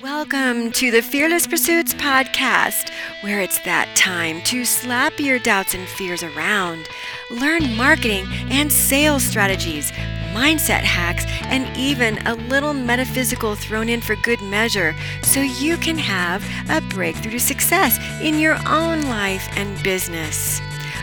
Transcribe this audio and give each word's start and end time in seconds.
Welcome 0.00 0.72
to 0.72 0.90
the 0.90 1.02
Fearless 1.02 1.46
Pursuits 1.46 1.92
podcast, 1.94 2.90
where 3.20 3.40
it's 3.40 3.58
that 3.60 3.94
time 3.94 4.40
to 4.44 4.64
slap 4.64 5.20
your 5.20 5.38
doubts 5.38 5.74
and 5.74 5.86
fears 5.86 6.22
around, 6.22 6.88
learn 7.30 7.76
marketing 7.76 8.26
and 8.50 8.72
sales 8.72 9.22
strategies, 9.22 9.92
mindset 10.32 10.80
hacks, 10.80 11.24
and 11.44 11.76
even 11.76 12.18
a 12.26 12.34
little 12.34 12.72
metaphysical 12.72 13.54
thrown 13.54 13.88
in 13.88 14.00
for 14.00 14.16
good 14.16 14.40
measure 14.40 14.94
so 15.22 15.40
you 15.40 15.76
can 15.76 15.98
have 15.98 16.42
a 16.70 16.80
breakthrough 16.88 17.32
to 17.32 17.40
success 17.40 17.98
in 18.22 18.38
your 18.38 18.56
own 18.66 19.02
life 19.02 19.46
and 19.56 19.80
business. 19.84 20.60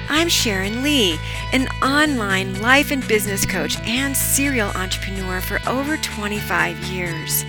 I'm 0.09 0.27
Sharon 0.27 0.81
Lee, 0.81 1.19
an 1.53 1.67
online 1.83 2.59
life 2.61 2.89
and 2.89 3.07
business 3.07 3.45
coach 3.45 3.79
and 3.81 4.17
serial 4.17 4.69
entrepreneur 4.71 5.39
for 5.39 5.59
over 5.67 5.97
25 5.97 6.77
years. 6.85 7.45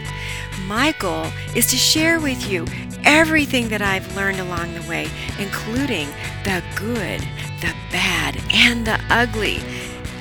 My 0.66 0.92
goal 0.98 1.27
is 1.54 1.66
to 1.66 1.77
share 1.77 2.20
with 2.20 2.50
you 2.50 2.66
everything 3.04 3.68
that 3.68 3.82
I've 3.82 4.16
learned 4.16 4.41
along 4.41 4.74
the 4.74 4.88
way, 4.88 5.09
including 5.38 6.09
the 6.45 6.62
good, 6.77 7.20
the 7.60 7.74
bad, 7.91 8.41
and 8.52 8.87
the 8.87 9.01
ugly. 9.10 9.59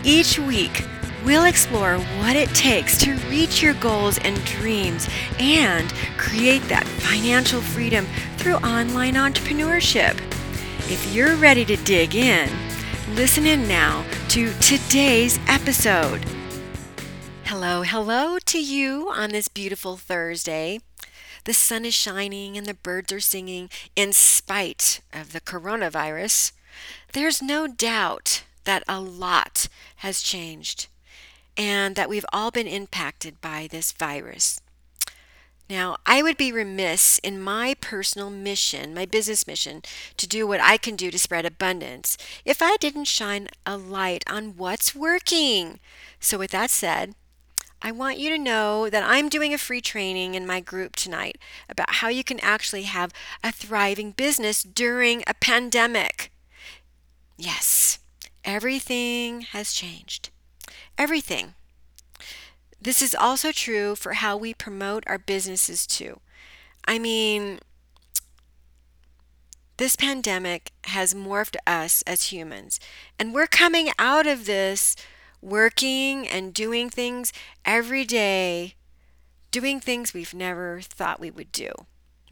Each 0.04 0.40
week, 0.40 0.86
we'll 1.26 1.46
explore 1.46 1.98
what 1.98 2.36
it 2.36 2.50
takes 2.50 2.98
to 3.00 3.16
reach 3.30 3.62
your 3.62 3.74
goals 3.76 4.18
and 4.20 4.44
dreams 4.46 5.10
and 5.40 5.94
create 6.18 6.64
that 6.64 6.88
financial 6.88 7.62
freedom 7.62 8.06
through 8.38 8.56
online 8.56 9.16
entrepreneurship. 9.16 10.18
If 10.92 11.14
you're 11.14 11.36
ready 11.36 11.66
to 11.66 11.76
dig 11.78 12.16
in, 12.16 12.50
listen 13.14 13.46
in 13.46 13.68
now 13.68 14.06
to 14.30 14.52
today's 14.60 15.40
episode. 15.48 16.26
Hello, 17.52 17.82
hello 17.82 18.38
to 18.46 18.64
you 18.64 19.10
on 19.10 19.32
this 19.32 19.48
beautiful 19.48 19.98
Thursday. 19.98 20.82
The 21.46 21.54
sun 21.56 21.84
is 21.84 21.96
shining 21.96 22.56
and 22.56 22.68
the 22.68 22.76
birds 22.76 23.12
are 23.12 23.20
singing 23.20 23.72
in 23.96 24.14
spite 24.14 25.02
of 25.12 25.34
the 25.34 25.42
coronavirus. 25.42 26.52
There's 27.14 27.42
no 27.42 27.66
doubt 27.66 28.44
that 28.66 28.84
a 28.88 29.02
lot 29.02 29.68
has 29.96 30.22
changed 30.22 30.86
and 31.58 31.96
that 31.96 32.08
we've 32.08 32.26
all 32.32 32.52
been 32.52 32.68
impacted 32.68 33.42
by 33.42 33.68
this 33.68 33.94
virus. 33.94 34.62
Now, 35.68 35.98
I 36.06 36.22
would 36.22 36.38
be 36.38 36.52
remiss 36.52 37.18
in 37.18 37.42
my 37.42 37.76
personal 37.82 38.30
mission, 38.30 38.94
my 38.94 39.08
business 39.08 39.48
mission, 39.48 39.82
to 40.18 40.28
do 40.28 40.46
what 40.46 40.62
I 40.62 40.78
can 40.78 40.96
do 40.96 41.10
to 41.10 41.18
spread 41.18 41.46
abundance 41.46 42.16
if 42.46 42.62
I 42.62 42.76
didn't 42.78 43.06
shine 43.06 43.48
a 43.66 43.76
light 43.76 44.24
on 44.28 44.56
what's 44.56 44.94
working. 44.94 45.80
So, 46.20 46.38
with 46.38 46.52
that 46.52 46.70
said, 46.70 47.16
I 47.82 47.92
want 47.92 48.18
you 48.18 48.30
to 48.30 48.38
know 48.38 48.90
that 48.90 49.04
I'm 49.04 49.30
doing 49.30 49.54
a 49.54 49.58
free 49.58 49.82
training 49.82 50.36
in 50.36 50.46
my 50.46 50.60
group 50.60 50.96
tonight 50.96 51.38
about 51.70 51.96
how 51.96 52.10
you 52.10 52.24
can 52.24 52.40
actually 52.42 52.84
have 52.84 53.14
a 53.44 53.52
thriving 53.52 54.12
business 54.12 54.64
during 54.64 55.24
a 55.28 55.34
pandemic. 55.34 56.32
Yes, 57.38 58.00
everything 58.44 59.42
has 59.42 59.72
changed. 59.72 60.30
Everything. 60.98 61.54
This 62.82 63.02
is 63.02 63.16
also 63.16 63.52
true 63.54 63.96
for 63.96 64.14
how 64.14 64.36
we 64.36 64.54
promote 64.54 65.06
our 65.08 65.18
businesses 65.18 65.88
too. 65.88 66.20
I 66.86 67.00
mean, 67.00 67.60
this 69.78 69.96
pandemic 69.96 70.72
has 70.86 71.14
morphed 71.14 71.56
us 71.66 72.02
as 72.02 72.34
humans, 72.34 72.80
and 73.18 73.34
we're 73.34 73.48
coming 73.48 73.90
out 73.98 74.28
of 74.28 74.46
this 74.46 74.98
working 75.42 76.28
and 76.28 76.54
doing 76.54 76.90
things 76.90 77.32
every 77.66 78.06
day, 78.06 78.76
doing 79.52 79.80
things 79.80 80.14
we've 80.14 80.34
never 80.34 80.82
thought 80.82 81.20
we 81.20 81.32
would 81.32 81.52
do. 81.52 81.72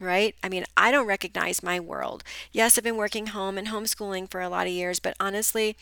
Right? 0.00 0.36
I 0.44 0.48
mean, 0.48 0.64
I 0.76 0.92
don't 0.92 1.08
recognize 1.08 1.60
my 1.60 1.80
world. 1.80 2.22
Yes, 2.52 2.78
I've 2.78 2.84
been 2.84 2.96
working 2.96 3.28
home 3.28 3.58
and 3.58 3.66
homeschooling 3.66 4.30
for 4.30 4.40
a 4.40 4.48
lot 4.48 4.68
of 4.68 4.72
years, 4.72 5.00
but 5.00 5.16
honestly, 5.18 5.76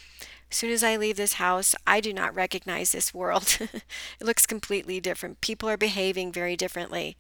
as 0.51 0.57
soon 0.57 0.71
as 0.71 0.83
I 0.83 0.97
leave 0.97 1.19
this 1.19 1.35
house, 1.35 1.75
I 1.87 2.01
do 2.01 2.15
not 2.15 2.35
recognize 2.35 2.93
this 2.93 3.13
world. 3.13 3.59
it 3.61 3.83
looks 4.23 4.47
completely 4.47 5.01
different. 5.01 5.43
People 5.43 5.69
are 5.69 5.77
behaving 5.77 6.33
very 6.33 6.57
differently. 6.57 7.19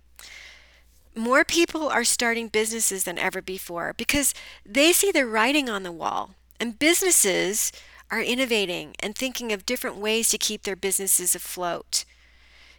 More 1.14 1.44
people 1.44 1.88
are 1.88 2.04
starting 2.04 2.48
businesses 2.48 3.04
than 3.04 3.18
ever 3.18 3.42
before 3.42 3.94
because 3.96 4.32
they 4.64 4.92
see 4.92 5.10
the 5.10 5.26
writing 5.26 5.68
on 5.68 5.82
the 5.82 5.92
wall. 5.92 6.30
And 6.58 6.78
businesses 6.78 7.72
are 8.10 8.20
innovating 8.20 8.94
and 9.00 9.14
thinking 9.14 9.52
of 9.52 9.66
different 9.66 9.96
ways 9.96 10.28
to 10.28 10.38
keep 10.38 10.62
their 10.62 10.76
businesses 10.76 11.34
afloat. 11.34 12.04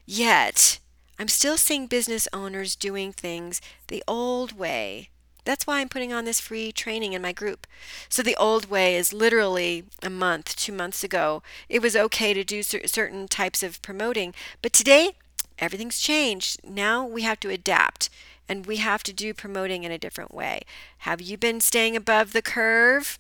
Yet, 0.06 0.80
I'm 1.20 1.28
still 1.28 1.58
seeing 1.58 1.88
business 1.88 2.28
owners 2.32 2.76
doing 2.76 3.12
things 3.12 3.62
the 3.88 4.04
old 4.08 4.58
way. 4.58 5.10
That's 5.44 5.66
why 5.66 5.80
I'm 5.80 5.90
putting 5.90 6.12
on 6.12 6.26
this 6.26 6.42
free 6.42 6.72
training 6.72 7.14
in 7.14 7.22
my 7.22 7.32
group. 7.32 7.68
So, 8.10 8.22
the 8.22 8.36
old 8.36 8.70
way 8.70 8.96
is 8.96 9.14
literally 9.14 9.86
a 10.04 10.10
month, 10.10 10.56
two 10.56 10.74
months 10.74 11.04
ago. 11.04 11.42
It 11.70 11.82
was 11.82 11.96
okay 11.96 12.34
to 12.34 12.44
do 12.44 12.64
certain 12.64 13.28
types 13.28 13.64
of 13.64 13.82
promoting, 13.82 14.34
but 14.62 14.74
today, 14.74 15.14
everything's 15.60 16.00
changed. 16.00 16.60
Now 16.64 17.06
we 17.06 17.24
have 17.24 17.40
to 17.42 17.50
adapt 17.50 18.10
and 18.50 18.66
we 18.66 18.78
have 18.78 19.04
to 19.04 19.14
do 19.14 19.34
promoting 19.34 19.84
in 19.84 19.92
a 19.92 19.98
different 19.98 20.34
way. 20.34 20.62
Have 21.00 21.22
you 21.22 21.38
been 21.38 21.60
staying 21.60 21.96
above 21.96 22.34
the 22.34 22.42
curve? 22.42 23.20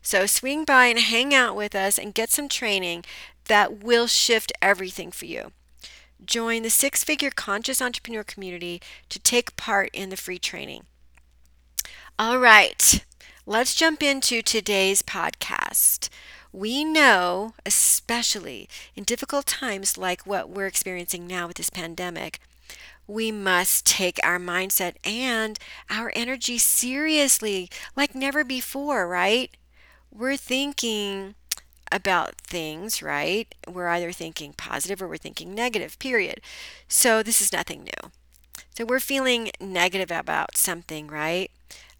So 0.00 0.26
swing 0.26 0.64
by 0.64 0.86
and 0.86 0.98
hang 0.98 1.34
out 1.34 1.56
with 1.56 1.74
us 1.74 1.98
and 1.98 2.14
get 2.14 2.30
some 2.30 2.48
training 2.48 3.04
that 3.46 3.82
will 3.82 4.06
shift 4.06 4.52
everything 4.60 5.10
for 5.10 5.26
you. 5.26 5.52
Join 6.24 6.62
the 6.62 6.70
six 6.70 7.02
figure 7.02 7.30
conscious 7.30 7.82
entrepreneur 7.82 8.22
community 8.22 8.80
to 9.08 9.18
take 9.18 9.56
part 9.56 9.90
in 9.92 10.10
the 10.10 10.16
free 10.16 10.38
training. 10.38 10.84
All 12.18 12.38
right, 12.38 13.04
let's 13.46 13.74
jump 13.74 14.02
into 14.02 14.42
today's 14.42 15.02
podcast. 15.02 16.08
We 16.52 16.84
know, 16.84 17.54
especially 17.64 18.68
in 18.94 19.04
difficult 19.04 19.46
times 19.46 19.96
like 19.96 20.26
what 20.26 20.50
we're 20.50 20.66
experiencing 20.66 21.26
now 21.26 21.46
with 21.46 21.56
this 21.56 21.70
pandemic, 21.70 22.38
we 23.06 23.32
must 23.32 23.86
take 23.86 24.20
our 24.22 24.38
mindset 24.38 24.94
and 25.04 25.58
our 25.90 26.12
energy 26.14 26.58
seriously 26.58 27.68
like 27.96 28.14
never 28.14 28.44
before, 28.44 29.08
right? 29.08 29.50
We're 30.12 30.36
thinking 30.36 31.34
about 31.90 32.36
things, 32.36 33.02
right? 33.02 33.54
We're 33.66 33.88
either 33.88 34.12
thinking 34.12 34.52
positive 34.52 35.02
or 35.02 35.08
we're 35.08 35.16
thinking 35.16 35.54
negative, 35.54 35.98
period. 35.98 36.40
So 36.88 37.22
this 37.22 37.40
is 37.40 37.52
nothing 37.52 37.84
new. 37.84 38.10
So 38.76 38.84
we're 38.84 39.00
feeling 39.00 39.50
negative 39.60 40.10
about 40.10 40.56
something, 40.56 41.08
right? 41.08 41.50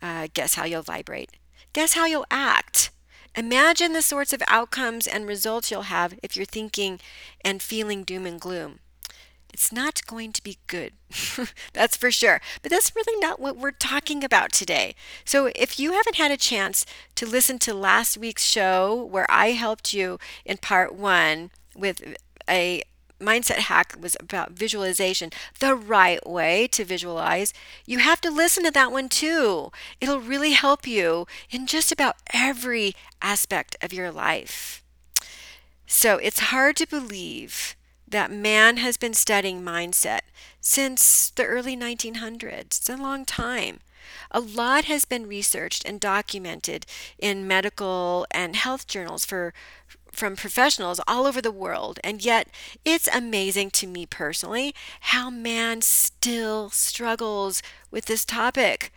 Uh, 0.01 0.29
guess 0.33 0.55
how 0.55 0.65
you'll 0.65 0.83
vibrate. 0.83 1.31
Guess 1.73 1.95
how 1.95 2.07
you'll 2.07 2.27
act. 2.31 2.91
Imagine 3.35 3.93
the 3.93 4.03
sorts 4.03 4.33
of 4.33 4.43
outcomes 4.47 5.07
and 5.07 5.27
results 5.27 5.71
you'll 5.71 5.83
have 5.83 6.19
if 6.23 6.37
you're 6.37 6.45
thinking 6.45 7.01
and 7.45 7.63
feeling 7.63 8.05
doom 8.05 8.27
and 8.27 8.41
gloom 8.41 8.81
it's 9.53 9.73
not 9.73 10.07
going 10.07 10.33
to 10.33 10.43
be 10.43 10.59
good. 10.67 10.93
that's 11.73 11.97
for 11.97 12.11
sure. 12.11 12.41
But 12.63 12.71
that's 12.71 12.97
really 12.97 13.21
not 13.21 13.41
what 13.41 13.57
we're 13.57 13.71
talking 13.71 14.25
about 14.25 14.53
today. 14.53 14.95
So 15.25 15.51
if 15.55 15.79
you 15.79 15.93
haven't 15.93 16.17
had 16.17 16.31
a 16.31 16.37
chance 16.37 16.87
to 17.17 17.27
listen 17.27 17.59
to 17.61 17.75
last 17.75 18.17
week's 18.17 18.45
show 18.45 19.05
where 19.05 19.27
I 19.31 19.53
helped 19.53 19.93
you 19.93 20.19
in 20.45 20.57
part 20.57 20.95
one 20.95 21.51
with 21.77 22.03
a 22.49 22.83
mindset 23.21 23.59
hack 23.59 23.95
was 24.01 24.17
about 24.19 24.53
visualization, 24.53 25.31
the 25.61 25.75
right 25.75 26.27
way 26.27 26.67
to 26.69 26.85
visualize, 26.85 27.53
you 27.87 27.99
have 27.99 28.21
to 28.23 28.31
listen 28.31 28.65
to 28.65 28.71
that 28.73 28.91
one 28.91 29.09
too. 29.09 29.71
It'll 30.01 30.21
really 30.21 30.53
help 30.53 30.87
you 30.87 31.27
in 31.51 31.67
just 31.67 31.93
about 31.93 32.17
every 32.33 32.95
aspect 33.21 33.77
of 33.81 33.93
your 33.93 34.11
life. 34.11 34.83
So 35.87 36.17
it's 36.17 36.41
hard 36.41 36.77
to 36.77 36.87
believe 36.87 37.77
that 38.13 38.31
man 38.31 38.77
has 38.79 38.97
been 38.97 39.15
studying 39.15 39.63
mindset 39.63 40.21
since 40.61 41.31
the 41.31 41.45
early 41.45 41.77
1900s. 41.77 42.79
It's 42.79 42.89
a 42.89 42.97
long 42.97 43.25
time. 43.25 43.81
A 44.31 44.41
lot 44.41 44.85
has 44.85 45.05
been 45.05 45.27
researched 45.29 45.85
and 45.85 46.01
documented 46.01 46.87
in 47.19 47.47
medical 47.47 48.27
and 48.31 48.57
health 48.57 48.87
journals 48.87 49.25
for 49.25 49.53
from 50.13 50.37
professionals 50.37 51.01
all 51.09 51.27
over 51.27 51.41
the 51.41 51.51
world. 51.51 51.99
And 52.05 52.23
yet, 52.23 52.49
it's 52.85 53.09
amazing 53.09 53.71
to 53.71 53.87
me 53.87 54.05
personally 54.05 54.75
how 55.01 55.31
man 55.31 55.81
still 55.81 56.69
struggles 56.69 57.63
with 57.91 58.05
this 58.05 58.25
topic. 58.25 58.93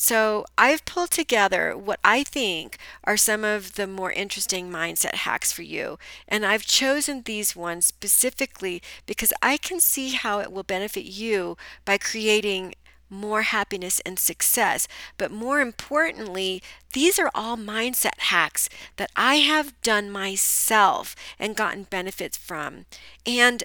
So 0.00 0.46
I've 0.56 0.86
pulled 0.86 1.10
together 1.10 1.76
what 1.76 2.00
I 2.02 2.24
think 2.24 2.78
are 3.04 3.18
some 3.18 3.44
of 3.44 3.74
the 3.74 3.86
more 3.86 4.10
interesting 4.10 4.70
mindset 4.70 5.14
hacks 5.14 5.52
for 5.52 5.60
you. 5.60 5.98
And 6.26 6.46
I've 6.46 6.64
chosen 6.64 7.20
these 7.20 7.54
ones 7.54 7.84
specifically 7.84 8.80
because 9.04 9.34
I 9.42 9.58
can 9.58 9.78
see 9.78 10.12
how 10.12 10.40
it 10.40 10.52
will 10.52 10.62
benefit 10.62 11.04
you 11.04 11.58
by 11.84 11.98
creating 11.98 12.76
more 13.10 13.42
happiness 13.42 14.00
and 14.06 14.18
success. 14.18 14.88
But 15.18 15.30
more 15.30 15.60
importantly, 15.60 16.62
these 16.94 17.18
are 17.18 17.30
all 17.34 17.58
mindset 17.58 18.20
hacks 18.20 18.70
that 18.96 19.10
I 19.16 19.34
have 19.34 19.78
done 19.82 20.10
myself 20.10 21.14
and 21.38 21.54
gotten 21.54 21.82
benefits 21.82 22.38
from. 22.38 22.86
And 23.26 23.64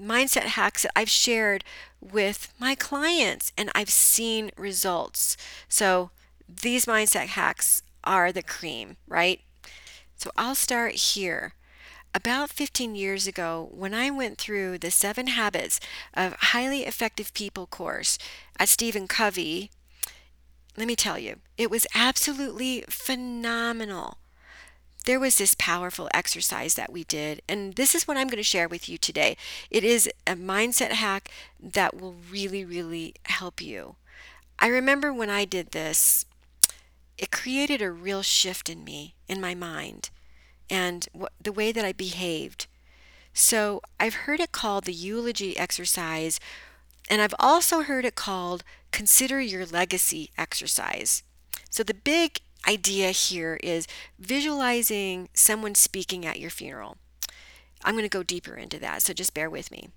mindset 0.00 0.42
hacks 0.42 0.82
that 0.82 0.92
I've 0.96 1.10
shared 1.10 1.64
with 2.00 2.52
my 2.58 2.74
clients 2.74 3.52
and 3.56 3.70
I've 3.74 3.90
seen 3.90 4.50
results. 4.56 5.36
So 5.68 6.10
these 6.48 6.86
mindset 6.86 7.28
hacks 7.28 7.82
are 8.04 8.32
the 8.32 8.42
cream, 8.42 8.96
right? 9.06 9.40
So 10.16 10.30
I'll 10.36 10.54
start 10.54 10.94
here. 10.94 11.54
About 12.14 12.50
15 12.50 12.94
years 12.94 13.26
ago, 13.26 13.68
when 13.70 13.92
I 13.92 14.10
went 14.10 14.38
through 14.38 14.78
the 14.78 14.90
Seven 14.90 15.28
Habits 15.28 15.78
of 16.14 16.32
Highly 16.34 16.84
Effective 16.84 17.34
People 17.34 17.66
course 17.66 18.18
at 18.58 18.68
Stephen 18.68 19.06
Covey, 19.06 19.70
let 20.76 20.86
me 20.86 20.96
tell 20.96 21.18
you, 21.18 21.36
it 21.58 21.70
was 21.70 21.86
absolutely 21.94 22.84
phenomenal. 22.88 24.18
There 25.08 25.18
was 25.18 25.38
this 25.38 25.56
powerful 25.58 26.10
exercise 26.12 26.74
that 26.74 26.92
we 26.92 27.02
did, 27.02 27.40
and 27.48 27.76
this 27.76 27.94
is 27.94 28.06
what 28.06 28.18
I'm 28.18 28.26
going 28.26 28.36
to 28.36 28.42
share 28.42 28.68
with 28.68 28.90
you 28.90 28.98
today. 28.98 29.38
It 29.70 29.82
is 29.82 30.06
a 30.26 30.34
mindset 30.34 30.90
hack 30.90 31.30
that 31.58 31.98
will 31.98 32.16
really, 32.30 32.62
really 32.62 33.14
help 33.24 33.62
you. 33.62 33.96
I 34.58 34.66
remember 34.66 35.10
when 35.10 35.30
I 35.30 35.46
did 35.46 35.70
this, 35.70 36.26
it 37.16 37.30
created 37.30 37.80
a 37.80 37.90
real 37.90 38.20
shift 38.20 38.68
in 38.68 38.84
me, 38.84 39.14
in 39.28 39.40
my 39.40 39.54
mind, 39.54 40.10
and 40.68 41.08
the 41.42 41.52
way 41.52 41.72
that 41.72 41.86
I 41.86 41.94
behaved. 41.94 42.66
So 43.32 43.80
I've 43.98 44.26
heard 44.26 44.40
it 44.40 44.52
called 44.52 44.84
the 44.84 44.92
eulogy 44.92 45.56
exercise, 45.56 46.38
and 47.08 47.22
I've 47.22 47.34
also 47.38 47.80
heard 47.80 48.04
it 48.04 48.14
called 48.14 48.62
consider 48.90 49.40
your 49.40 49.64
legacy 49.64 50.28
exercise. 50.36 51.22
So, 51.70 51.82
the 51.82 51.94
big 51.94 52.40
idea 52.66 53.10
here 53.10 53.58
is 53.62 53.86
visualizing 54.18 55.28
someone 55.34 55.74
speaking 55.74 56.26
at 56.26 56.40
your 56.40 56.50
funeral. 56.50 56.96
I'm 57.84 57.94
going 57.94 58.04
to 58.04 58.08
go 58.08 58.22
deeper 58.22 58.54
into 58.54 58.78
that, 58.80 59.02
so 59.02 59.12
just 59.12 59.34
bear 59.34 59.48
with 59.48 59.70
me. 59.70 59.90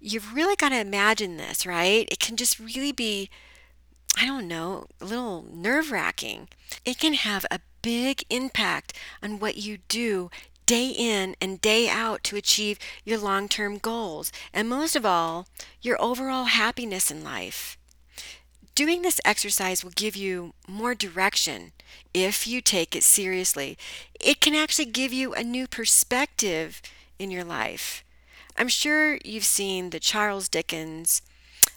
You've 0.00 0.34
really 0.34 0.56
got 0.56 0.70
to 0.70 0.80
imagine 0.80 1.36
this, 1.36 1.66
right? 1.66 2.08
It 2.10 2.18
can 2.18 2.36
just 2.36 2.58
really 2.58 2.92
be, 2.92 3.28
I 4.16 4.26
don't 4.26 4.48
know, 4.48 4.86
a 5.00 5.04
little 5.04 5.44
nerve 5.52 5.92
wracking. 5.92 6.48
It 6.84 6.98
can 6.98 7.12
have 7.12 7.44
a 7.50 7.60
big 7.82 8.24
impact 8.30 8.94
on 9.22 9.38
what 9.38 9.56
you 9.56 9.78
do 9.88 10.30
day 10.64 10.88
in 10.88 11.36
and 11.40 11.60
day 11.60 11.88
out 11.88 12.24
to 12.24 12.36
achieve 12.36 12.78
your 13.04 13.18
long 13.18 13.48
term 13.48 13.78
goals, 13.78 14.32
and 14.52 14.68
most 14.68 14.96
of 14.96 15.06
all, 15.06 15.46
your 15.80 16.00
overall 16.02 16.44
happiness 16.44 17.10
in 17.10 17.22
life. 17.22 17.78
Doing 18.74 19.02
this 19.02 19.20
exercise 19.24 19.84
will 19.84 19.92
give 19.92 20.16
you 20.16 20.52
more 20.68 20.94
direction 20.94 21.72
if 22.14 22.46
you 22.46 22.60
take 22.60 22.94
it 22.94 23.02
seriously. 23.02 23.76
It 24.20 24.40
can 24.40 24.54
actually 24.54 24.86
give 24.86 25.12
you 25.12 25.34
a 25.34 25.42
new 25.42 25.66
perspective 25.66 26.80
in 27.18 27.30
your 27.30 27.44
life. 27.44 28.04
I'm 28.56 28.68
sure 28.68 29.18
you've 29.24 29.44
seen 29.44 29.90
the 29.90 30.00
Charles 30.00 30.48
Dickens 30.48 31.22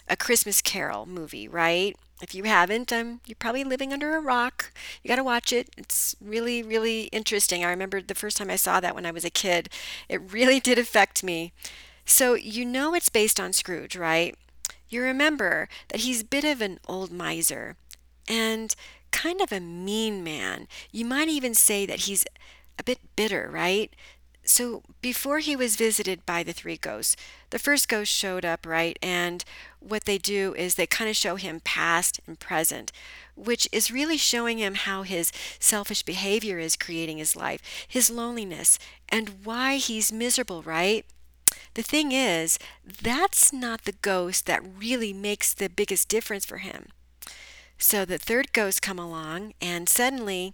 A 0.08 0.16
Christmas 0.16 0.62
Carol 0.62 1.06
movie, 1.06 1.48
right? 1.48 1.96
If 2.22 2.36
you 2.36 2.44
haven't, 2.44 2.92
um, 2.92 3.22
you're 3.26 3.36
probably 3.40 3.64
living 3.64 3.94
under 3.94 4.16
a 4.16 4.22
rock. 4.22 4.72
You 5.02 5.08
got 5.08 5.16
to 5.16 5.24
watch 5.24 5.54
it. 5.54 5.70
It's 5.78 6.16
really, 6.20 6.62
really 6.62 7.04
interesting. 7.06 7.64
I 7.64 7.70
remember 7.70 8.02
the 8.02 8.16
first 8.16 8.38
time 8.38 8.50
I 8.50 8.58
saw 8.58 8.80
that 8.82 8.96
when 8.96 9.06
I 9.06 9.12
was 9.12 9.24
a 9.24 9.30
kid. 9.30 9.70
It 10.10 10.34
really 10.34 10.60
did 10.70 10.78
affect 10.78 11.24
me. 11.24 11.54
So, 12.06 12.34
you 12.34 12.66
know 12.66 12.96
it's 12.96 13.10
based 13.10 13.40
on 13.40 13.54
Scrooge, 13.54 13.96
right? 13.96 14.36
you 14.90 15.02
remember 15.04 15.70
that 15.90 16.02
he's 16.02 16.22
a 16.22 16.26
bit 16.26 16.44
of 16.44 16.62
an 16.62 16.80
old 16.88 17.12
miser 17.12 17.76
and 18.28 18.76
kind 19.12 19.42
of 19.42 19.52
a 19.52 19.60
mean 19.60 20.24
man. 20.24 20.68
You 20.92 21.06
might 21.06 21.28
even 21.28 21.54
say 21.54 21.86
that 21.86 22.02
he's 22.02 22.26
a 22.78 22.84
bit 22.84 23.00
bitter, 23.16 23.50
right? 23.52 23.94
So 24.44 24.82
before 25.02 25.40
he 25.40 25.56
was 25.56 25.76
visited 25.76 26.26
by 26.26 26.42
the 26.42 26.54
three 26.54 26.78
ghosts, 26.78 27.16
the 27.52 27.60
first 27.60 27.88
ghost 27.88 28.12
showed 28.12 28.44
up, 28.44 28.66
right? 28.66 28.98
And 29.00 29.46
what 29.80 30.06
they 30.06 30.18
do 30.18 30.56
is 30.56 30.74
they 30.74 30.88
kind 30.88 31.10
of 31.10 31.16
show 31.16 31.36
him 31.36 31.62
past 31.64 32.20
and 32.26 32.40
present, 32.40 32.92
which 33.36 33.70
is 33.72 33.92
really 33.92 34.18
showing 34.18 34.58
him 34.58 34.74
how 34.74 35.04
his 35.04 35.32
selfish 35.60 36.02
behavior 36.02 36.58
is 36.58 36.76
creating 36.76 37.20
his 37.20 37.36
life, 37.36 37.62
his 37.88 38.10
loneliness, 38.10 38.80
and 39.08 39.46
why 39.46 39.76
he's 39.76 40.12
miserable, 40.12 40.64
right? 40.64 41.06
The 41.76 41.84
thing 41.84 42.12
is, 42.12 42.58
that's 42.84 43.54
not 43.54 43.84
the 43.84 43.92
ghost 44.02 44.48
that 44.48 44.64
really 44.78 45.14
makes 45.14 45.54
the 45.54 45.70
biggest 45.70 46.10
difference 46.10 46.46
for 46.46 46.58
him. 46.58 46.88
So 47.80 48.06
the 48.06 48.18
third 48.18 48.54
ghost 48.54 48.82
come 48.82 49.00
along 49.00 49.54
and 49.62 49.90
suddenly 49.90 50.54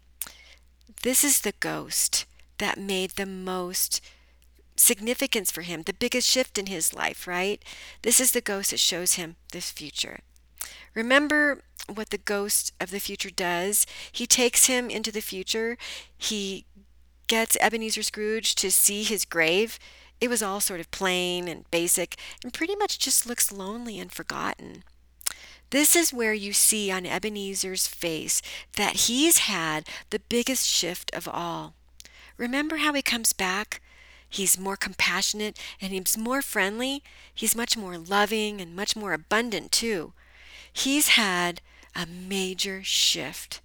this 1.03 1.23
is 1.23 1.41
the 1.41 1.53
ghost 1.59 2.25
that 2.59 2.77
made 2.77 3.11
the 3.11 3.25
most 3.25 3.99
significance 4.77 5.51
for 5.51 5.63
him, 5.63 5.83
the 5.83 5.93
biggest 5.93 6.29
shift 6.29 6.57
in 6.57 6.67
his 6.67 6.93
life, 6.93 7.27
right? 7.27 7.61
This 8.03 8.19
is 8.19 8.31
the 8.31 8.41
ghost 8.41 8.71
that 8.71 8.79
shows 8.79 9.13
him 9.13 9.35
this 9.51 9.71
future. 9.71 10.19
Remember 10.93 11.61
what 11.93 12.11
the 12.11 12.17
ghost 12.17 12.71
of 12.79 12.91
the 12.91 12.99
future 12.99 13.29
does? 13.29 13.85
He 14.11 14.25
takes 14.25 14.67
him 14.67 14.89
into 14.89 15.11
the 15.11 15.21
future. 15.21 15.77
He 16.17 16.65
gets 17.27 17.57
Ebenezer 17.59 18.03
Scrooge 18.03 18.55
to 18.55 18.71
see 18.71 19.03
his 19.03 19.25
grave 19.25 19.79
it 20.21 20.29
was 20.29 20.41
all 20.41 20.59
sort 20.59 20.79
of 20.79 20.91
plain 20.91 21.47
and 21.47 21.69
basic 21.71 22.15
and 22.43 22.53
pretty 22.53 22.75
much 22.75 22.99
just 22.99 23.27
looks 23.27 23.51
lonely 23.51 23.99
and 23.99 24.11
forgotten. 24.11 24.83
This 25.71 25.95
is 25.95 26.13
where 26.13 26.33
you 26.33 26.53
see 26.53 26.91
on 26.91 27.05
Ebenezer's 27.05 27.87
face 27.87 28.41
that 28.75 29.07
he's 29.07 29.39
had 29.39 29.87
the 30.09 30.19
biggest 30.19 30.67
shift 30.67 31.13
of 31.13 31.27
all. 31.27 31.73
Remember 32.37 32.77
how 32.77 32.93
he 32.93 33.01
comes 33.01 33.33
back? 33.33 33.81
He's 34.29 34.59
more 34.59 34.75
compassionate 34.75 35.57
and 35.81 35.93
he's 35.93 36.17
more 36.17 36.41
friendly. 36.41 37.03
He's 37.33 37.55
much 37.55 37.77
more 37.77 37.97
loving 37.97 38.59
and 38.61 38.75
much 38.75 38.95
more 38.95 39.13
abundant, 39.13 39.71
too. 39.71 40.13
He's 40.71 41.09
had 41.09 41.61
a 41.95 42.05
major 42.05 42.83
shift. 42.83 43.61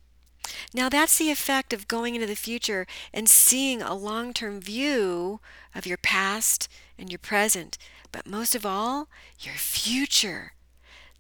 Now, 0.73 0.89
that's 0.89 1.19
the 1.19 1.31
effect 1.31 1.73
of 1.73 1.89
going 1.89 2.15
into 2.15 2.27
the 2.27 2.37
future 2.37 2.87
and 3.13 3.29
seeing 3.29 3.83
a 3.83 3.95
long 3.95 4.33
term 4.33 4.61
view 4.61 5.41
of 5.75 5.87
your 5.87 5.99
past 5.99 6.69
and 6.99 7.11
your 7.11 7.19
present, 7.19 7.77
but 8.13 8.27
most 8.27 8.55
of 8.55 8.65
all, 8.65 9.09
your 9.41 9.57
future. 9.57 10.53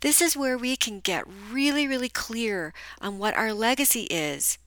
This 0.01 0.21
is 0.21 0.37
where 0.37 0.57
we 0.57 0.77
can 0.77 1.01
get 1.01 1.25
really, 1.51 1.87
really 1.87 2.09
clear 2.09 2.73
on 3.01 3.19
what 3.19 3.37
our 3.37 3.53
legacy 3.53 4.05
is. 4.05 4.59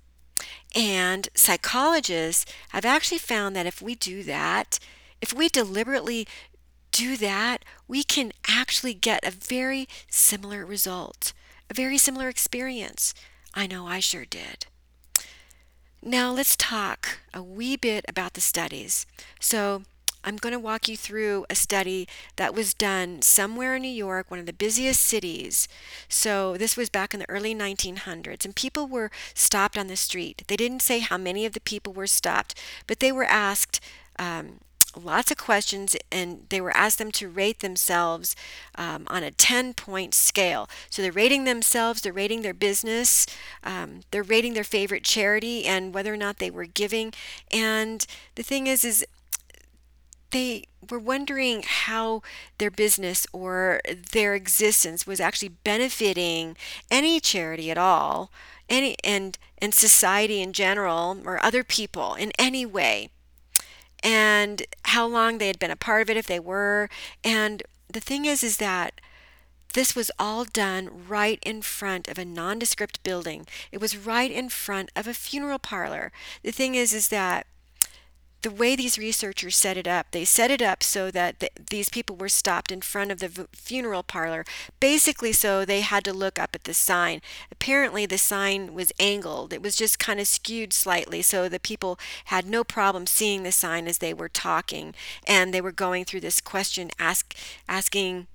And 0.76 1.30
psychologists 1.36 2.46
have 2.70 2.86
actually 2.86 3.18
found 3.20 3.56
that 3.56 3.66
if 3.66 3.82
we 3.82 3.96
do 3.96 4.24
that, 4.24 4.80
if 5.22 5.34
we 5.34 5.50
deliberately 5.50 6.28
do 6.92 7.18
that, 7.18 7.66
we 7.88 8.04
can 8.04 8.32
actually 8.48 8.94
get 8.94 9.26
a 9.26 9.32
very 9.32 9.88
similar 10.10 10.66
result, 10.66 11.34
a 11.70 11.74
very 11.74 11.98
similar 11.98 12.30
experience. 12.30 13.13
I 13.54 13.68
know 13.68 13.88
I 13.88 14.00
sure 14.00 14.25
did. 14.25 14.68
Now 16.02 16.32
let's 16.32 16.56
talk 16.56 17.20
a 17.34 17.42
wee 17.42 17.78
bit 17.78 18.04
about 18.08 18.34
the 18.34 18.42
studies. 18.42 19.06
So 19.40 19.84
I'm 20.24 20.38
going 20.38 20.53
to 20.53 20.60
walk 20.60 20.88
you 20.88 20.98
through 20.98 21.46
a 21.50 21.56
study 21.56 22.08
that 22.36 22.53
was 22.53 22.74
done 22.74 23.22
somewhere 23.22 23.75
in 23.75 23.82
New 23.82 23.89
York, 23.89 24.32
one 24.32 24.39
of 24.39 24.46
the 24.46 24.53
busiest 24.53 25.01
cities. 25.01 25.68
So 26.08 26.58
this 26.58 26.77
was 26.77 26.89
back 26.89 27.13
in 27.13 27.20
the 27.20 27.30
early 27.30 27.53
1900s, 27.53 28.46
and 28.46 28.56
people 28.56 28.88
were 28.88 29.12
stopped 29.34 29.77
on 29.77 29.88
the 29.88 29.96
street. 29.96 30.44
They 30.48 30.56
didn't 30.56 30.82
say 30.82 31.00
how 31.00 31.18
many 31.18 31.46
of 31.46 31.53
the 31.53 31.62
people 31.62 31.94
were 31.94 32.08
stopped, 32.08 32.60
but 32.88 33.00
they 33.00 33.12
were 33.12 33.25
asked 33.25 33.80
um, 34.18 34.60
lots 34.96 35.32
of 35.32 35.38
questions 35.38 35.96
and 36.12 36.46
they 36.50 36.62
were 36.62 36.75
asked 36.75 36.98
them 37.00 37.12
to 37.12 37.27
rate 37.27 37.60
themselves 37.60 38.36
um, 38.75 39.06
on 39.08 39.24
a 39.24 39.32
10 39.32 39.74
point 39.74 40.13
scale 40.13 40.70
so 40.89 41.01
they're 41.01 41.12
rating 41.12 41.46
themselves 41.46 42.01
they're 42.01 42.13
rating 42.13 42.42
their 42.42 42.53
business 42.53 43.25
um, 43.63 44.01
they're 44.12 44.24
rating 44.24 44.53
their 44.53 44.63
favorite 44.63 45.03
charity 45.03 45.65
and 45.65 45.94
whether 45.94 46.13
or 46.13 46.18
not 46.18 46.38
they 46.38 46.51
were 46.51 46.65
giving 46.65 47.12
and 47.51 48.06
the 48.36 48.44
thing 48.44 48.68
is 48.68 48.84
is 48.84 49.06
they 50.34 50.66
were 50.90 51.00
wondering 51.00 51.63
how 51.66 52.22
their 52.58 52.70
business 52.70 53.25
or 53.32 53.82
their 54.12 54.36
existence 54.36 55.08
was 55.08 55.22
actually 55.22 55.50
benefiting 55.50 56.58
any 56.92 57.20
charity 57.20 57.72
at 57.72 57.78
all 57.78 58.30
any 58.70 58.96
and 59.04 59.38
and 59.60 59.74
society 59.74 60.42
in 60.42 60.52
general 60.54 61.18
or 61.25 61.44
other 61.44 61.63
people 61.63 62.16
in 62.16 62.32
any 62.38 62.66
way 62.66 63.10
and 64.04 64.63
how 64.86 65.08
long 65.08 65.38
they 65.38 65.48
had 65.48 65.60
been 65.60 65.72
a 65.72 65.75
part 65.78 66.02
of 66.02 66.10
it 66.10 66.18
if 66.18 66.28
they 66.28 66.40
were. 66.40 66.90
And 67.24 67.63
the 67.92 68.02
thing 68.02 68.25
is 68.25 68.44
is 68.44 68.58
that 68.58 69.00
this 69.74 69.96
was 69.96 70.12
all 70.20 70.46
done 70.46 71.08
right 71.08 71.40
in 71.44 71.62
front 71.62 72.08
of 72.08 72.20
a 72.20 72.25
nondescript 72.25 73.02
building. 73.04 73.48
It 73.72 73.82
was 73.82 73.98
right 73.98 74.30
in 74.30 74.50
front 74.50 74.92
of 74.96 75.08
a 75.08 75.13
funeral 75.13 75.58
parlor. 75.58 76.12
The 76.44 76.52
thing 76.52 76.75
is 76.75 76.94
is 76.94 77.08
that 77.08 77.48
the 78.44 78.52
way 78.52 78.76
these 78.76 79.00
researchers 79.00 79.56
set 79.56 79.78
it 79.78 79.88
up, 79.88 80.08
they 80.12 80.26
set 80.26 80.52
it 80.52 80.62
up 80.62 80.84
so 80.84 81.10
that 81.12 81.40
th- 81.40 81.52
these 81.70 81.90
people 81.90 82.16
were 82.16 82.30
stopped 82.30 82.72
in 82.72 82.82
front 82.82 83.12
of 83.12 83.20
the 83.20 83.30
v- 83.30 83.46
funeral 83.54 84.04
parlor, 84.04 84.46
basically 84.80 85.32
so 85.32 85.64
they 85.66 85.82
had 85.82 86.04
to 86.04 86.14
look 86.14 86.38
up 86.38 86.54
at 86.54 86.66
the 86.66 86.74
sign. 86.74 87.22
Apparently, 87.52 88.06
the 88.06 88.18
sign 88.18 88.74
was 88.74 88.92
angled, 89.00 89.54
it 89.54 89.64
was 89.64 89.76
just 89.76 89.98
kind 89.98 90.20
of 90.20 90.28
skewed 90.28 90.74
slightly, 90.74 91.22
so 91.22 91.48
the 91.48 91.60
people 91.60 91.98
had 92.26 92.46
no 92.46 92.64
problem 92.64 93.08
seeing 93.08 93.44
the 93.44 93.52
sign 93.52 93.88
as 93.88 94.00
they 94.00 94.14
were 94.14 94.30
talking, 94.30 94.94
and 95.26 95.54
they 95.54 95.62
were 95.62 95.72
going 95.72 96.04
through 96.04 96.22
this 96.22 96.42
question 96.42 96.92
ask, 97.00 97.34
asking 97.70 98.28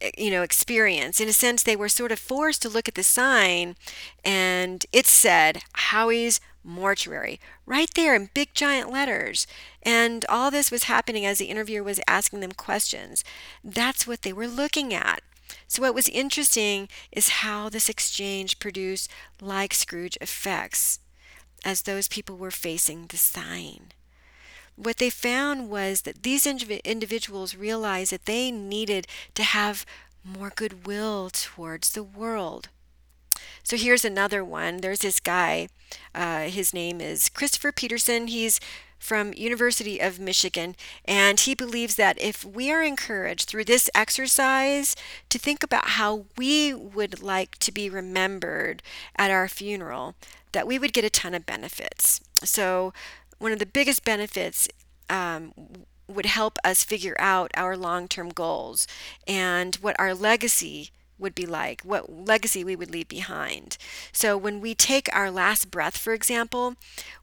eh, 0.00 0.10
you 0.16 0.30
know 0.30 0.42
experience 0.42 1.20
in 1.20 1.28
a 1.28 1.32
sense 1.34 1.62
they 1.62 1.76
were 1.76 1.88
sort 1.88 2.12
of 2.12 2.18
forced 2.18 2.62
to 2.62 2.68
look 2.68 2.88
at 2.88 2.94
the 2.94 3.02
sign 3.02 3.76
and 4.24 4.86
it 4.92 5.06
said 5.06 5.62
howie's 5.74 6.40
mortuary 6.64 7.40
right 7.66 7.90
there 7.94 8.14
in 8.14 8.30
big 8.34 8.54
giant 8.54 8.90
letters. 8.90 9.46
And 9.82 10.24
all 10.28 10.50
this 10.50 10.70
was 10.70 10.84
happening 10.84 11.24
as 11.24 11.38
the 11.38 11.46
interviewer 11.46 11.82
was 11.82 12.00
asking 12.06 12.40
them 12.40 12.52
questions. 12.52 13.24
That's 13.64 14.06
what 14.06 14.22
they 14.22 14.32
were 14.32 14.48
looking 14.48 14.92
at. 14.94 15.22
So, 15.66 15.82
what 15.82 15.94
was 15.94 16.08
interesting 16.08 16.88
is 17.10 17.40
how 17.42 17.68
this 17.68 17.88
exchange 17.88 18.58
produced 18.58 19.10
like 19.40 19.74
Scrooge 19.74 20.16
effects 20.20 21.00
as 21.64 21.82
those 21.82 22.08
people 22.08 22.36
were 22.36 22.50
facing 22.50 23.06
the 23.06 23.16
sign. 23.16 23.92
What 24.76 24.96
they 24.96 25.10
found 25.10 25.68
was 25.68 26.02
that 26.02 26.22
these 26.22 26.46
individuals 26.46 27.54
realized 27.54 28.12
that 28.12 28.26
they 28.26 28.50
needed 28.50 29.06
to 29.34 29.42
have 29.42 29.84
more 30.24 30.52
goodwill 30.54 31.30
towards 31.30 31.90
the 31.90 32.02
world. 32.02 32.68
So 33.62 33.76
here's 33.76 34.04
another 34.04 34.44
one. 34.44 34.78
There's 34.78 35.00
this 35.00 35.20
guy. 35.20 35.68
Uh, 36.14 36.42
his 36.42 36.72
name 36.72 37.00
is 37.00 37.28
Christopher 37.28 37.72
Peterson. 37.72 38.26
He's 38.26 38.60
from 38.98 39.32
University 39.34 39.98
of 39.98 40.20
Michigan 40.20 40.76
and 41.06 41.40
he 41.40 41.54
believes 41.54 41.94
that 41.94 42.20
if 42.20 42.44
we 42.44 42.70
are 42.70 42.82
encouraged 42.82 43.48
through 43.48 43.64
this 43.64 43.88
exercise 43.94 44.94
to 45.30 45.38
think 45.38 45.62
about 45.62 45.88
how 45.90 46.26
we 46.36 46.74
would 46.74 47.22
like 47.22 47.56
to 47.60 47.72
be 47.72 47.88
remembered 47.88 48.82
at 49.16 49.30
our 49.30 49.48
funeral 49.48 50.14
that 50.52 50.66
we 50.66 50.78
would 50.78 50.92
get 50.92 51.04
a 51.04 51.10
ton 51.10 51.34
of 51.34 51.46
benefits. 51.46 52.20
So 52.44 52.92
one 53.38 53.52
of 53.52 53.58
the 53.58 53.66
biggest 53.66 54.04
benefits 54.04 54.68
um, 55.08 55.54
would 56.06 56.26
help 56.26 56.58
us 56.62 56.84
figure 56.84 57.16
out 57.18 57.50
our 57.56 57.76
long-term 57.76 58.28
goals 58.30 58.86
and 59.26 59.76
what 59.76 59.98
our 59.98 60.14
legacy 60.14 60.90
would 61.20 61.34
be 61.34 61.46
like, 61.46 61.82
what 61.82 62.10
legacy 62.10 62.64
we 62.64 62.74
would 62.74 62.90
leave 62.90 63.08
behind. 63.08 63.76
So 64.12 64.36
when 64.36 64.60
we 64.60 64.74
take 64.74 65.08
our 65.14 65.30
last 65.30 65.70
breath, 65.70 65.96
for 65.96 66.12
example, 66.14 66.74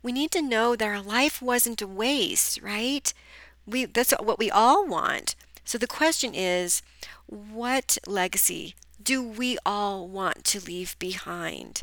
we 0.01 0.11
need 0.11 0.31
to 0.31 0.41
know 0.41 0.75
that 0.75 0.87
our 0.87 1.01
life 1.01 1.41
wasn't 1.41 1.81
a 1.81 1.87
waste, 1.87 2.61
right? 2.61 3.13
We 3.65 3.85
that's 3.85 4.11
what 4.11 4.39
we 4.39 4.49
all 4.49 4.87
want. 4.87 5.35
So 5.65 5.77
the 5.77 5.87
question 5.87 6.33
is, 6.33 6.81
what 7.25 7.97
legacy 8.07 8.75
do 9.01 9.21
we 9.21 9.57
all 9.65 10.07
want 10.07 10.45
to 10.45 10.63
leave 10.63 10.97
behind? 10.99 11.81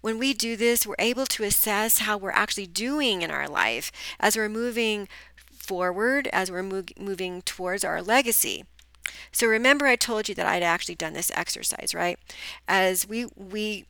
When 0.00 0.18
we 0.18 0.34
do 0.34 0.56
this, 0.56 0.86
we're 0.86 0.94
able 1.00 1.26
to 1.26 1.42
assess 1.42 1.98
how 1.98 2.16
we're 2.16 2.30
actually 2.30 2.68
doing 2.68 3.22
in 3.22 3.30
our 3.32 3.48
life 3.48 3.90
as 4.20 4.36
we're 4.36 4.48
moving 4.48 5.08
forward, 5.50 6.28
as 6.28 6.50
we're 6.50 6.62
moving 6.62 7.42
towards 7.42 7.82
our 7.82 8.00
legacy. 8.00 8.64
So 9.32 9.46
remember 9.46 9.86
I 9.86 9.96
told 9.96 10.28
you 10.28 10.34
that 10.34 10.46
I'd 10.46 10.62
actually 10.62 10.94
done 10.94 11.12
this 11.12 11.30
exercise, 11.34 11.92
right? 11.94 12.18
As 12.68 13.06
we 13.06 13.26
we 13.36 13.86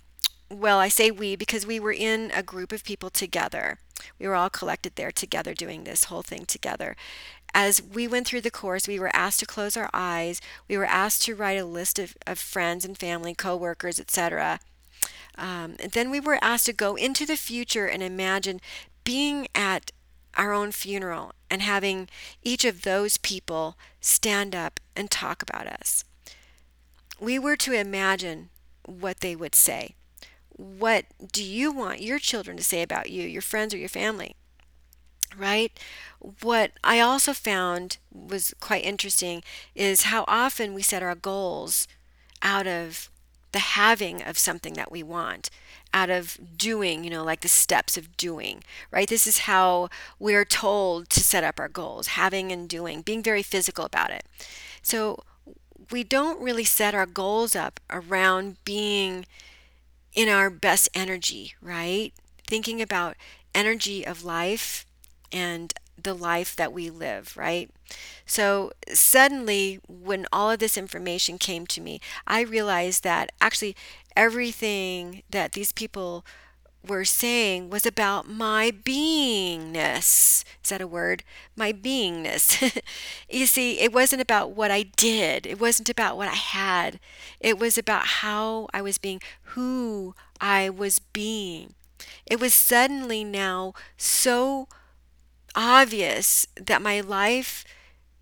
well, 0.50 0.78
I 0.78 0.88
say 0.88 1.10
we 1.10 1.36
because 1.36 1.66
we 1.66 1.80
were 1.80 1.92
in 1.92 2.30
a 2.34 2.42
group 2.42 2.72
of 2.72 2.84
people 2.84 3.10
together. 3.10 3.78
We 4.18 4.28
were 4.28 4.34
all 4.34 4.50
collected 4.50 4.96
there 4.96 5.10
together 5.10 5.54
doing 5.54 5.84
this 5.84 6.04
whole 6.04 6.22
thing 6.22 6.44
together. 6.44 6.96
As 7.54 7.82
we 7.82 8.06
went 8.06 8.26
through 8.26 8.42
the 8.42 8.50
course, 8.50 8.86
we 8.86 8.98
were 8.98 9.14
asked 9.14 9.40
to 9.40 9.46
close 9.46 9.76
our 9.76 9.90
eyes. 9.94 10.40
We 10.68 10.76
were 10.76 10.84
asked 10.84 11.22
to 11.22 11.34
write 11.34 11.58
a 11.58 11.64
list 11.64 11.98
of, 11.98 12.16
of 12.26 12.38
friends 12.38 12.84
and 12.84 12.96
family, 12.96 13.34
coworkers, 13.34 13.98
etc. 13.98 14.60
Um, 15.38 15.76
and 15.80 15.92
then 15.92 16.10
we 16.10 16.20
were 16.20 16.38
asked 16.42 16.66
to 16.66 16.72
go 16.72 16.96
into 16.96 17.24
the 17.24 17.36
future 17.36 17.86
and 17.86 18.02
imagine 18.02 18.60
being 19.04 19.48
at 19.54 19.92
our 20.36 20.52
own 20.52 20.72
funeral 20.72 21.32
and 21.50 21.62
having 21.62 22.08
each 22.42 22.64
of 22.64 22.82
those 22.82 23.16
people 23.18 23.76
stand 24.00 24.54
up 24.54 24.80
and 24.94 25.10
talk 25.10 25.42
about 25.42 25.66
us. 25.66 26.04
We 27.20 27.38
were 27.38 27.56
to 27.56 27.72
imagine 27.72 28.50
what 28.84 29.20
they 29.20 29.34
would 29.34 29.54
say. 29.54 29.94
What 30.48 31.06
do 31.32 31.42
you 31.42 31.72
want 31.72 32.00
your 32.00 32.18
children 32.18 32.56
to 32.56 32.64
say 32.64 32.82
about 32.82 33.10
you, 33.10 33.22
your 33.22 33.42
friends, 33.42 33.74
or 33.74 33.78
your 33.78 33.88
family? 33.88 34.36
Right? 35.36 35.78
What 36.42 36.72
I 36.82 37.00
also 37.00 37.32
found 37.32 37.98
was 38.12 38.54
quite 38.60 38.84
interesting 38.84 39.42
is 39.74 40.04
how 40.04 40.24
often 40.26 40.72
we 40.72 40.82
set 40.82 41.02
our 41.02 41.14
goals 41.14 41.86
out 42.42 42.66
of 42.66 43.10
the 43.56 43.60
having 43.60 44.22
of 44.22 44.36
something 44.36 44.74
that 44.74 44.92
we 44.92 45.02
want 45.02 45.48
out 45.94 46.10
of 46.10 46.36
doing, 46.58 47.02
you 47.02 47.08
know, 47.08 47.24
like 47.24 47.40
the 47.40 47.48
steps 47.48 47.96
of 47.96 48.14
doing, 48.18 48.62
right? 48.90 49.08
This 49.08 49.26
is 49.26 49.38
how 49.38 49.88
we're 50.18 50.44
told 50.44 51.08
to 51.08 51.20
set 51.20 51.42
up 51.42 51.58
our 51.58 51.70
goals, 51.70 52.08
having 52.08 52.52
and 52.52 52.68
doing, 52.68 53.00
being 53.00 53.22
very 53.22 53.42
physical 53.42 53.86
about 53.86 54.10
it. 54.10 54.26
So 54.82 55.20
we 55.90 56.04
don't 56.04 56.38
really 56.38 56.64
set 56.64 56.94
our 56.94 57.06
goals 57.06 57.56
up 57.56 57.80
around 57.88 58.62
being 58.66 59.24
in 60.14 60.28
our 60.28 60.50
best 60.50 60.90
energy, 60.92 61.54
right? 61.62 62.12
Thinking 62.46 62.82
about 62.82 63.16
energy 63.54 64.06
of 64.06 64.22
life 64.22 64.84
and 65.32 65.72
the 66.02 66.14
life 66.14 66.54
that 66.56 66.72
we 66.72 66.90
live, 66.90 67.36
right? 67.36 67.70
So 68.26 68.72
suddenly, 68.92 69.80
when 69.88 70.26
all 70.32 70.50
of 70.50 70.58
this 70.58 70.76
information 70.76 71.38
came 71.38 71.66
to 71.68 71.80
me, 71.80 72.00
I 72.26 72.40
realized 72.40 73.02
that 73.04 73.32
actually 73.40 73.76
everything 74.16 75.22
that 75.30 75.52
these 75.52 75.72
people 75.72 76.24
were 76.86 77.04
saying 77.04 77.68
was 77.68 77.84
about 77.84 78.28
my 78.28 78.70
beingness. 78.70 80.44
Is 80.62 80.70
that 80.70 80.80
a 80.80 80.86
word? 80.86 81.24
My 81.56 81.72
beingness. 81.72 82.80
you 83.28 83.46
see, 83.46 83.80
it 83.80 83.92
wasn't 83.92 84.22
about 84.22 84.52
what 84.52 84.70
I 84.70 84.82
did, 84.84 85.46
it 85.46 85.60
wasn't 85.60 85.88
about 85.88 86.16
what 86.16 86.28
I 86.28 86.34
had, 86.34 87.00
it 87.40 87.58
was 87.58 87.76
about 87.76 88.06
how 88.22 88.68
I 88.72 88.82
was 88.82 88.98
being, 88.98 89.20
who 89.54 90.14
I 90.40 90.70
was 90.70 91.00
being. 91.00 91.74
It 92.26 92.38
was 92.40 92.54
suddenly 92.54 93.24
now 93.24 93.72
so 93.96 94.68
obvious 95.56 96.46
that 96.56 96.82
my 96.82 97.00
life 97.00 97.64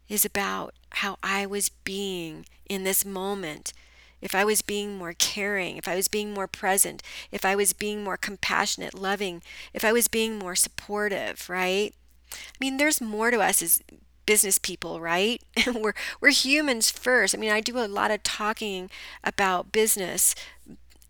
is 0.08 0.24
about 0.24 0.74
how 0.92 1.18
I 1.22 1.46
was 1.46 1.68
being 1.70 2.46
in 2.68 2.84
this 2.84 3.04
moment. 3.04 3.72
If 4.20 4.34
I 4.34 4.44
was 4.44 4.62
being 4.62 4.96
more 4.96 5.12
caring, 5.12 5.76
if 5.76 5.86
I 5.86 5.96
was 5.96 6.08
being 6.08 6.32
more 6.32 6.46
present, 6.48 7.02
if 7.30 7.44
I 7.44 7.54
was 7.56 7.72
being 7.74 8.02
more 8.02 8.16
compassionate, 8.16 8.94
loving, 8.94 9.42
if 9.74 9.84
I 9.84 9.92
was 9.92 10.08
being 10.08 10.38
more 10.38 10.54
supportive, 10.54 11.48
right? 11.50 11.94
I 12.32 12.36
mean, 12.60 12.78
there's 12.78 13.00
more 13.00 13.30
to 13.30 13.40
us 13.40 13.62
as 13.62 13.82
business 14.26 14.58
people, 14.58 15.00
right? 15.00 15.42
we're 15.74 15.94
we're 16.20 16.30
humans 16.30 16.90
first. 16.90 17.34
I 17.34 17.38
mean, 17.38 17.50
I 17.50 17.60
do 17.60 17.78
a 17.78 17.86
lot 17.88 18.10
of 18.10 18.22
talking 18.22 18.90
about 19.22 19.72
business 19.72 20.34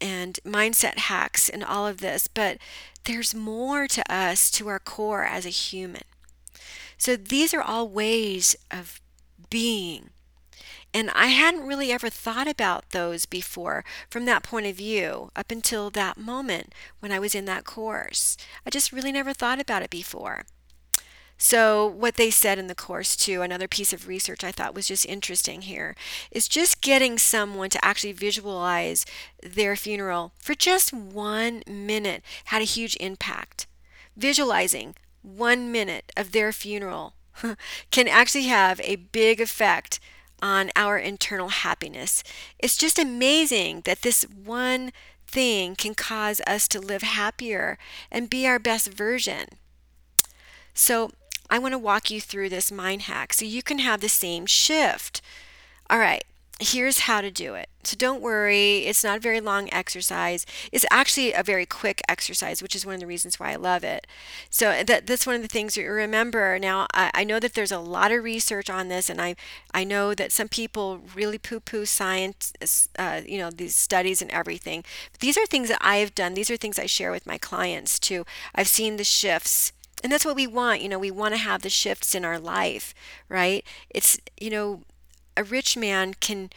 and 0.01 0.39
mindset 0.45 0.99
hacks 0.99 1.49
and 1.49 1.65
all 1.65 1.87
of 1.87 1.99
this, 1.99 2.29
but 2.29 2.59
there's 3.05 3.35
more 3.35 3.87
to 3.89 4.13
us 4.13 4.51
to 4.53 4.69
our 4.69 4.79
core 4.79 5.25
as 5.25 5.47
a 5.47 5.51
human. 5.51 6.03
So 7.05 7.17
these 7.17 7.53
are 7.53 7.61
all 7.61 7.87
ways 7.87 8.57
of 8.71 8.99
being. 9.51 10.09
And 10.95 11.11
I 11.11 11.27
hadn't 11.27 11.67
really 11.67 11.93
ever 11.93 12.09
thought 12.09 12.49
about 12.49 12.93
those 12.93 13.27
before 13.27 13.85
from 14.09 14.25
that 14.25 14.43
point 14.43 14.65
of 14.65 14.77
view 14.77 15.31
up 15.37 15.51
until 15.51 15.91
that 15.91 16.17
moment 16.17 16.73
when 17.01 17.13
I 17.13 17.19
was 17.19 17.35
in 17.35 17.45
that 17.45 17.65
course. 17.65 18.39
I 18.67 18.71
just 18.71 18.91
really 18.91 19.13
never 19.13 19.35
thought 19.35 19.61
about 19.61 19.83
it 19.83 19.91
before. 19.91 20.47
So, 21.37 21.87
what 21.87 22.17
they 22.17 22.31
said 22.31 22.59
in 22.59 22.69
the 22.69 22.75
course, 22.75 23.17
too, 23.17 23.43
another 23.43 23.69
piece 23.69 23.93
of 23.93 24.09
research 24.09 24.43
I 24.43 24.51
thought 24.51 24.75
was 24.75 24.89
just 24.89 25.05
interesting 25.05 25.61
here, 25.61 25.95
is 26.31 26.49
just 26.49 26.81
getting 26.81 27.19
someone 27.19 27.69
to 27.69 27.85
actually 27.85 28.15
visualize 28.15 29.05
their 29.43 29.77
funeral 29.77 30.33
for 30.39 30.55
just 30.55 30.91
one 30.91 31.63
minute 31.67 32.23
had 32.47 32.63
a 32.63 32.65
huge 32.65 32.97
impact. 32.99 33.67
Visualizing 34.17 34.95
one 35.25 35.73
minute 35.73 36.13
of 36.17 36.33
their 36.33 36.53
funeral 36.53 37.15
can 37.91 38.07
actually 38.07 38.45
have 38.45 38.81
a 38.85 38.97
big 38.97 39.41
effect 39.41 39.99
on 40.41 40.71
our 40.77 40.99
internal 40.99 41.49
happiness. 41.49 42.23
It's 42.59 42.77
just 42.77 42.99
amazing 42.99 43.83
that 43.87 44.03
this 44.03 44.25
one 44.25 44.93
thing 45.27 45.75
can 45.75 45.95
cause 45.95 46.41
us 46.47 46.69
to 46.69 46.81
live 46.81 47.03
happier 47.03 47.79
and 48.11 48.31
be 48.31 48.47
our 48.47 48.59
best 48.59 48.93
version. 48.93 49.47
So, 50.75 51.11
I 51.51 51.59
want 51.59 51.73
to 51.73 51.79
walk 51.79 52.11
you 52.11 52.21
through 52.21 52.49
this 52.49 52.73
mind 52.73 53.03
hack 53.03 53.33
so 53.33 53.45
you 53.45 53.63
can 53.63 53.79
have 53.79 54.01
the 54.01 54.09
same 54.09 54.47
shift. 54.47 55.21
All 55.91 55.99
right, 55.99 56.25
here's 56.65 57.01
how 57.01 57.21
to 57.21 57.31
do 57.31 57.55
it. 57.55 57.69
So 57.83 57.97
don't 57.97 58.23
worry, 58.23 58.79
it's 58.79 59.05
not 59.05 59.19
a 59.19 59.21
very 59.21 59.41
long 59.41 59.69
exercise. 59.73 60.47
It's 60.73 60.87
actually 60.91 61.33
a 61.33 61.43
very 61.43 61.67
quick 61.67 62.01
exercise, 62.09 62.63
which 62.63 62.75
is 62.75 62.87
one 62.87 62.95
of 62.95 63.01
the 63.01 63.07
reasons 63.07 63.39
why 63.39 63.53
I 63.53 63.57
love 63.57 63.85
it. 63.85 64.07
So 64.49 64.83
that, 64.83 65.07
that's 65.07 65.27
one 65.27 65.37
of 65.37 65.43
the 65.43 65.49
things 65.49 65.77
you 65.77 65.89
remember. 65.91 66.59
Now, 66.59 66.87
I, 66.95 67.11
I 67.13 67.25
know 67.25 67.39
that 67.41 67.55
there's 67.55 67.73
a 67.73 67.79
lot 67.79 68.11
of 68.11 68.25
research 68.25 68.71
on 68.71 68.89
this, 68.89 69.11
and 69.11 69.21
I, 69.21 69.37
I 69.73 69.85
know 69.85 70.15
that 70.15 70.33
some 70.33 70.49
people 70.49 71.03
really 71.15 71.39
poo 71.39 71.61
poo 71.61 71.85
science, 71.85 72.53
uh, 72.99 73.21
you 73.27 73.39
know, 73.39 73.51
these 73.51 73.77
studies 73.77 74.23
and 74.23 74.31
everything. 74.31 74.85
But 75.13 75.21
these 75.21 75.37
are 75.37 75.47
things 75.47 75.69
that 75.69 75.79
I 75.81 75.97
have 75.97 76.15
done, 76.15 76.35
these 76.35 76.51
are 76.51 76.57
things 76.57 76.79
I 76.79 76.87
share 76.87 77.11
with 77.11 77.27
my 77.27 77.39
clients 77.39 77.99
too. 77.99 78.25
I've 78.55 78.69
seen 78.69 78.97
the 78.97 79.05
shifts 79.05 79.73
and 80.03 80.13
that's 80.13 80.25
what 80.27 80.37
we 80.37 80.47
want 80.47 80.83
you 80.83 80.89
know 80.89 80.99
we 80.99 81.11
want 81.11 81.33
to 81.33 81.41
have 81.41 81.63
the 81.63 81.71
shifts 81.71 82.15
in 82.15 82.27
our 82.27 82.39
life 82.39 82.95
right 83.31 83.65
it's 83.89 84.21
you 84.39 84.51
know 84.51 84.83
a 85.37 85.45
rich 85.45 85.77
man 85.77 86.15
can 86.15 86.51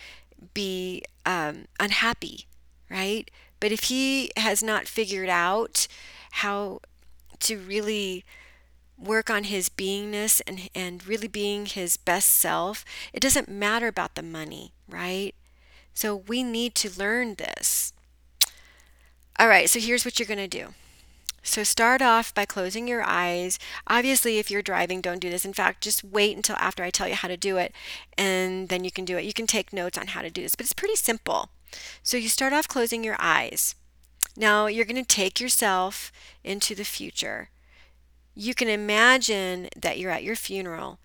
be 0.54 1.04
um, 1.26 1.66
unhappy, 1.80 2.46
right? 2.90 3.30
But 3.60 3.72
if 3.72 3.84
he 3.86 4.32
has 4.38 4.62
not 4.62 4.88
figured 4.88 5.30
out 5.30 5.88
how 6.32 6.82
to 7.40 7.58
really 7.58 8.24
work 8.98 9.30
on 9.30 9.46
his 9.46 9.70
beingness 9.70 10.42
and, 10.48 10.70
and 10.74 11.06
really 11.06 11.28
being 11.28 11.66
his 11.66 11.98
best 11.98 12.30
self, 12.30 12.84
it 13.14 13.20
doesn't 13.20 13.50
matter 13.50 13.88
about 13.88 14.16
the 14.16 14.24
money, 14.24 14.74
right? 14.88 15.34
So 15.94 16.16
we 16.16 16.44
need 16.44 16.76
to 16.76 17.00
learn 17.00 17.36
this. 17.36 17.94
All 19.40 19.48
right, 19.48 19.70
so 19.70 19.80
here's 19.80 20.06
what 20.06 20.20
you're 20.20 20.28
going 20.28 20.38
to 20.38 20.48
do. 20.48 20.74
So 21.44 21.64
start 21.64 22.02
off 22.02 22.34
by 22.34 22.46
closing 22.46 22.88
your 22.88 23.04
eyes. 23.04 23.58
Obviously, 23.88 24.38
if 24.38 24.52
you're 24.52 24.62
driving, 24.62 25.02
don't 25.02 25.22
do 25.22 25.30
this. 25.30 25.46
In 25.46 25.54
fact, 25.54 25.82
just 25.82 26.04
wait 26.04 26.36
until 26.36 26.58
after 26.58 26.84
I 26.84 26.90
tell 26.90 27.08
you 27.08 27.16
how 27.16 27.28
to 27.30 27.38
do 27.38 27.58
it, 27.58 27.74
and 28.18 28.70
then 28.70 28.84
you 28.84 28.92
can 28.92 29.06
do 29.06 29.18
it. 29.18 29.26
You 29.26 29.34
can 29.34 29.48
take 29.48 29.72
notes 29.72 29.98
on 29.98 30.08
how 30.08 30.22
to 30.22 30.30
do 30.30 30.42
this, 30.42 30.56
but 30.56 30.66
it's 30.66 30.74
pretty 30.74 30.96
simple. 30.96 31.50
So 32.04 32.18
you 32.18 32.30
start 32.30 32.54
off 32.54 32.68
closing 32.68 33.04
your 33.04 33.16
eyes. 33.20 33.76
Now 34.36 34.68
you're 34.68 34.86
going 34.86 35.04
to 35.04 35.16
take 35.16 35.40
yourself 35.40 36.12
into 36.44 36.76
the 36.76 36.84
future. 36.84 37.50
You 38.36 38.54
can 38.54 38.68
imagine 38.68 39.70
that 39.76 39.98
you're 39.98 40.12
at 40.12 40.24
your 40.24 40.36
funeral. 40.36 41.00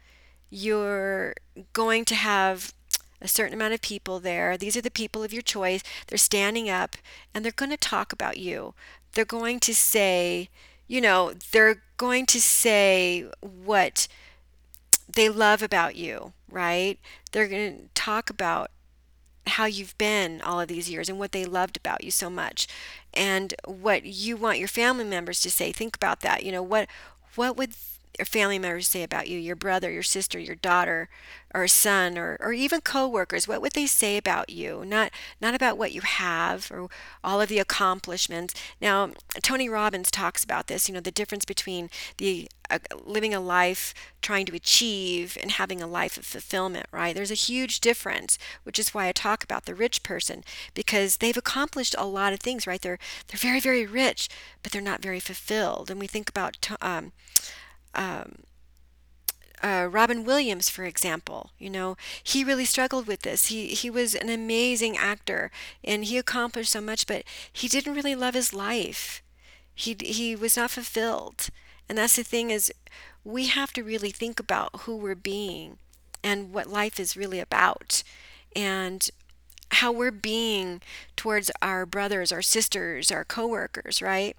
You're 0.50 1.34
going 1.72 2.04
to 2.06 2.14
have 2.14 2.74
a 3.22 3.28
certain 3.28 3.54
amount 3.54 3.72
of 3.72 3.80
people 3.80 4.20
there. 4.20 4.58
These 4.58 4.76
are 4.76 4.82
the 4.82 4.90
people 4.90 5.22
of 5.22 5.32
your 5.32 5.42
choice. 5.42 5.82
They're 6.06 6.18
standing 6.18 6.68
up 6.68 6.96
and 7.32 7.42
they're 7.44 7.52
going 7.52 7.70
to 7.70 7.76
talk 7.78 8.12
about 8.12 8.36
you 8.36 8.74
they're 9.14 9.24
going 9.24 9.60
to 9.60 9.74
say, 9.74 10.48
you 10.88 11.00
know, 11.00 11.32
they're 11.52 11.82
going 11.96 12.26
to 12.26 12.40
say 12.40 13.26
what 13.40 14.08
they 15.12 15.28
love 15.28 15.62
about 15.62 15.96
you, 15.96 16.32
right? 16.50 16.98
They're 17.32 17.48
going 17.48 17.76
to 17.76 17.84
talk 17.94 18.30
about 18.30 18.70
how 19.46 19.64
you've 19.64 19.96
been 19.98 20.40
all 20.42 20.60
of 20.60 20.68
these 20.68 20.88
years 20.88 21.08
and 21.08 21.18
what 21.18 21.32
they 21.32 21.44
loved 21.44 21.76
about 21.76 22.04
you 22.04 22.10
so 22.10 22.30
much 22.30 22.68
and 23.12 23.54
what 23.64 24.04
you 24.04 24.36
want 24.36 24.58
your 24.58 24.68
family 24.68 25.04
members 25.04 25.40
to 25.40 25.50
say 25.50 25.72
think 25.72 25.96
about 25.96 26.20
that 26.20 26.44
you 26.44 26.52
know 26.52 26.62
what 26.62 26.88
what 27.34 27.56
would 27.56 27.72
family 28.24 28.58
members 28.58 28.88
say 28.88 29.02
about 29.02 29.28
you, 29.28 29.38
your 29.38 29.56
brother, 29.56 29.90
your 29.90 30.02
sister, 30.02 30.38
your 30.38 30.56
daughter, 30.56 31.08
or 31.54 31.68
son, 31.68 32.16
or, 32.16 32.36
or 32.40 32.52
even 32.52 32.80
coworkers? 32.80 33.46
What 33.46 33.60
would 33.62 33.72
they 33.72 33.86
say 33.86 34.16
about 34.16 34.50
you? 34.50 34.84
Not 34.86 35.10
not 35.40 35.54
about 35.54 35.78
what 35.78 35.92
you 35.92 36.00
have 36.00 36.70
or 36.70 36.88
all 37.22 37.40
of 37.40 37.48
the 37.48 37.58
accomplishments. 37.58 38.54
Now, 38.80 39.10
Tony 39.42 39.68
Robbins 39.68 40.10
talks 40.10 40.44
about 40.44 40.66
this. 40.66 40.88
You 40.88 40.94
know, 40.94 41.00
the 41.00 41.10
difference 41.10 41.44
between 41.44 41.90
the 42.18 42.48
uh, 42.70 42.78
living 43.04 43.34
a 43.34 43.40
life 43.40 43.92
trying 44.22 44.46
to 44.46 44.54
achieve 44.56 45.36
and 45.40 45.52
having 45.52 45.82
a 45.82 45.86
life 45.86 46.16
of 46.16 46.24
fulfillment. 46.24 46.86
Right? 46.90 47.14
There's 47.14 47.30
a 47.30 47.34
huge 47.34 47.80
difference, 47.80 48.38
which 48.64 48.78
is 48.78 48.94
why 48.94 49.08
I 49.08 49.12
talk 49.12 49.44
about 49.44 49.66
the 49.66 49.74
rich 49.74 50.02
person 50.02 50.44
because 50.74 51.18
they've 51.18 51.36
accomplished 51.36 51.94
a 51.98 52.06
lot 52.06 52.32
of 52.32 52.40
things. 52.40 52.66
Right? 52.66 52.80
They're 52.80 52.98
they're 53.28 53.38
very 53.38 53.60
very 53.60 53.86
rich, 53.86 54.28
but 54.62 54.72
they're 54.72 54.80
not 54.82 55.02
very 55.02 55.20
fulfilled. 55.20 55.90
And 55.90 56.00
we 56.00 56.06
think 56.06 56.28
about 56.28 56.68
um, 56.80 57.12
um, 57.94 58.44
uh, 59.62 59.86
Robin 59.90 60.24
Williams, 60.24 60.68
for 60.68 60.84
example, 60.84 61.50
you 61.58 61.70
know, 61.70 61.96
he 62.22 62.42
really 62.42 62.64
struggled 62.64 63.06
with 63.06 63.22
this. 63.22 63.46
He 63.46 63.68
he 63.68 63.90
was 63.90 64.14
an 64.14 64.28
amazing 64.28 64.96
actor, 64.96 65.50
and 65.84 66.04
he 66.04 66.18
accomplished 66.18 66.72
so 66.72 66.80
much, 66.80 67.06
but 67.06 67.22
he 67.52 67.68
didn't 67.68 67.94
really 67.94 68.16
love 68.16 68.34
his 68.34 68.52
life. 68.52 69.22
He 69.74 69.96
he 70.00 70.34
was 70.36 70.56
not 70.56 70.72
fulfilled, 70.72 71.48
and 71.88 71.98
that's 71.98 72.16
the 72.16 72.24
thing 72.24 72.50
is, 72.50 72.72
we 73.24 73.46
have 73.46 73.72
to 73.74 73.84
really 73.84 74.10
think 74.10 74.40
about 74.40 74.80
who 74.82 74.96
we're 74.96 75.14
being, 75.14 75.78
and 76.24 76.52
what 76.52 76.66
life 76.68 76.98
is 76.98 77.16
really 77.16 77.38
about, 77.40 78.02
and 78.56 79.10
how 79.72 79.92
we're 79.92 80.10
being 80.12 80.82
towards 81.16 81.50
our 81.62 81.86
brothers, 81.86 82.32
our 82.32 82.42
sisters, 82.42 83.10
our 83.12 83.24
coworkers, 83.24 84.02
right? 84.02 84.36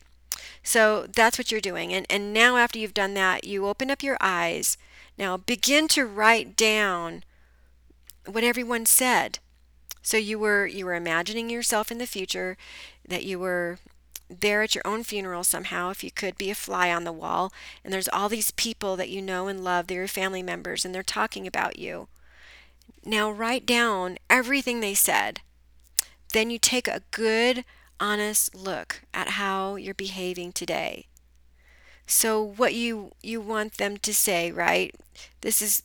So 0.64 1.08
that's 1.08 1.38
what 1.38 1.52
you're 1.52 1.62
doing. 1.62 1.94
And, 1.94 2.06
and 2.10 2.34
now, 2.34 2.58
after 2.58 2.80
you've 2.80 2.94
done 2.94 3.14
that, 3.16 3.44
you 3.44 3.68
open 3.68 3.92
up 3.92 4.04
your 4.04 4.18
eyes. 4.22 4.78
Now, 5.18 5.38
begin 5.38 5.88
to 5.90 6.06
write 6.06 6.56
down 6.56 7.24
what 8.26 8.44
everyone 8.44 8.86
said. 8.86 9.40
So 10.02 10.18
you 10.18 10.38
were 10.38 10.66
you 10.66 10.86
were 10.86 10.96
imagining 10.96 11.50
yourself 11.50 11.92
in 11.92 11.98
the 11.98 12.06
future, 12.06 12.58
that 13.08 13.24
you 13.24 13.40
were 13.40 13.80
there 14.30 14.62
at 14.62 14.76
your 14.76 14.86
own 14.86 15.04
funeral 15.04 15.44
somehow, 15.44 15.90
if 15.90 16.04
you 16.04 16.12
could 16.12 16.38
be 16.38 16.50
a 16.50 16.56
fly 16.56 16.92
on 16.92 17.04
the 17.04 17.12
wall, 17.12 17.54
and 17.84 17.94
there's 17.94 18.10
all 18.10 18.30
these 18.30 18.52
people 18.52 18.96
that 18.96 19.10
you 19.10 19.22
know 19.22 19.48
and 19.48 19.64
love, 19.64 19.88
they're 19.88 20.00
your 20.00 20.08
family 20.08 20.44
members, 20.44 20.84
and 20.84 20.94
they're 20.94 21.04
talking 21.04 21.48
about 21.48 21.80
you. 21.80 22.08
Now 23.06 23.32
write 23.32 23.66
down 23.66 24.18
everything 24.30 24.80
they 24.80 24.94
said. 24.94 25.42
Then 26.34 26.50
you 26.50 26.58
take 26.58 26.88
a 26.88 27.04
good 27.12 27.64
honest 28.00 28.56
look 28.56 29.02
at 29.14 29.30
how 29.32 29.76
you're 29.76 29.94
behaving 29.94 30.52
today. 30.52 31.08
So 32.08 32.42
what 32.42 32.74
you 32.74 33.12
you 33.22 33.42
want 33.42 33.78
them 33.78 33.98
to 33.98 34.14
say, 34.14 34.52
right? 34.52 34.94
This 35.42 35.62
is 35.62 35.84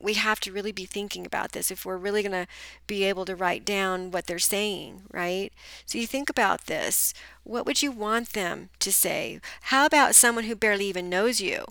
we 0.00 0.14
have 0.14 0.40
to 0.40 0.52
really 0.52 0.72
be 0.72 0.86
thinking 0.86 1.26
about 1.26 1.52
this 1.52 1.70
if 1.70 1.84
we're 1.84 1.98
really 1.98 2.22
going 2.22 2.32
to 2.32 2.46
be 2.86 3.04
able 3.04 3.26
to 3.26 3.36
write 3.36 3.66
down 3.66 4.10
what 4.10 4.26
they're 4.26 4.38
saying, 4.38 5.02
right? 5.12 5.52
So 5.84 5.98
you 5.98 6.06
think 6.06 6.30
about 6.30 6.66
this. 6.66 7.12
What 7.42 7.66
would 7.66 7.82
you 7.82 7.92
want 7.92 8.32
them 8.32 8.70
to 8.78 8.90
say? 8.90 9.40
How 9.64 9.84
about 9.84 10.14
someone 10.14 10.44
who 10.44 10.56
barely 10.56 10.86
even 10.86 11.10
knows 11.10 11.40
you? 11.42 11.66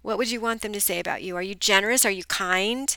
What 0.00 0.16
would 0.16 0.30
you 0.30 0.40
want 0.40 0.62
them 0.62 0.72
to 0.72 0.80
say 0.80 0.98
about 0.98 1.22
you? 1.22 1.36
Are 1.36 1.42
you 1.42 1.54
generous? 1.54 2.06
Are 2.06 2.10
you 2.10 2.24
kind? 2.24 2.96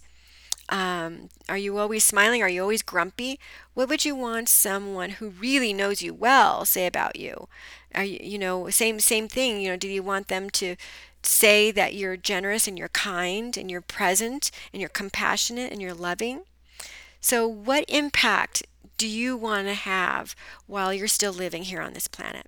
Um, 0.72 1.30
are 1.50 1.58
you 1.58 1.78
always 1.78 2.04
smiling? 2.04 2.42
Are 2.42 2.50
you 2.50 2.62
always 2.62 2.82
grumpy? 2.82 3.40
What 3.74 3.90
would 3.90 4.06
you 4.06 4.16
want 4.16 4.50
someone 4.50 5.12
who 5.12 5.30
really 5.30 5.74
knows 5.74 6.02
you 6.02 6.14
well 6.14 6.66
say 6.66 6.88
about 6.88 7.18
you? 7.18 7.50
Are 7.94 8.06
you, 8.06 8.20
you 8.24 8.40
know, 8.40 8.70
same 8.70 9.00
same 9.02 9.28
thing. 9.28 9.62
You 9.62 9.72
know, 9.72 9.78
do 9.78 9.90
you 9.90 10.02
want 10.02 10.30
them 10.30 10.50
to 10.52 10.78
say 11.24 11.72
that 11.72 11.94
you're 11.94 12.18
generous 12.18 12.68
and 12.68 12.80
you're 12.80 12.90
kind 12.90 13.58
and 13.58 13.70
you're 13.70 13.82
present 13.82 14.50
and 14.74 14.80
you're 14.80 14.90
compassionate 14.90 15.72
and 15.74 15.82
you're 15.82 15.94
loving? 15.94 16.44
So, 17.20 17.48
what 17.48 17.86
impact 17.90 18.64
do 18.98 19.08
you 19.08 19.36
want 19.36 19.68
to 19.68 19.74
have 19.74 20.36
while 20.68 20.94
you're 20.94 21.08
still 21.08 21.34
living 21.34 21.64
here 21.64 21.82
on 21.82 21.94
this 21.94 22.08
planet? 22.08 22.48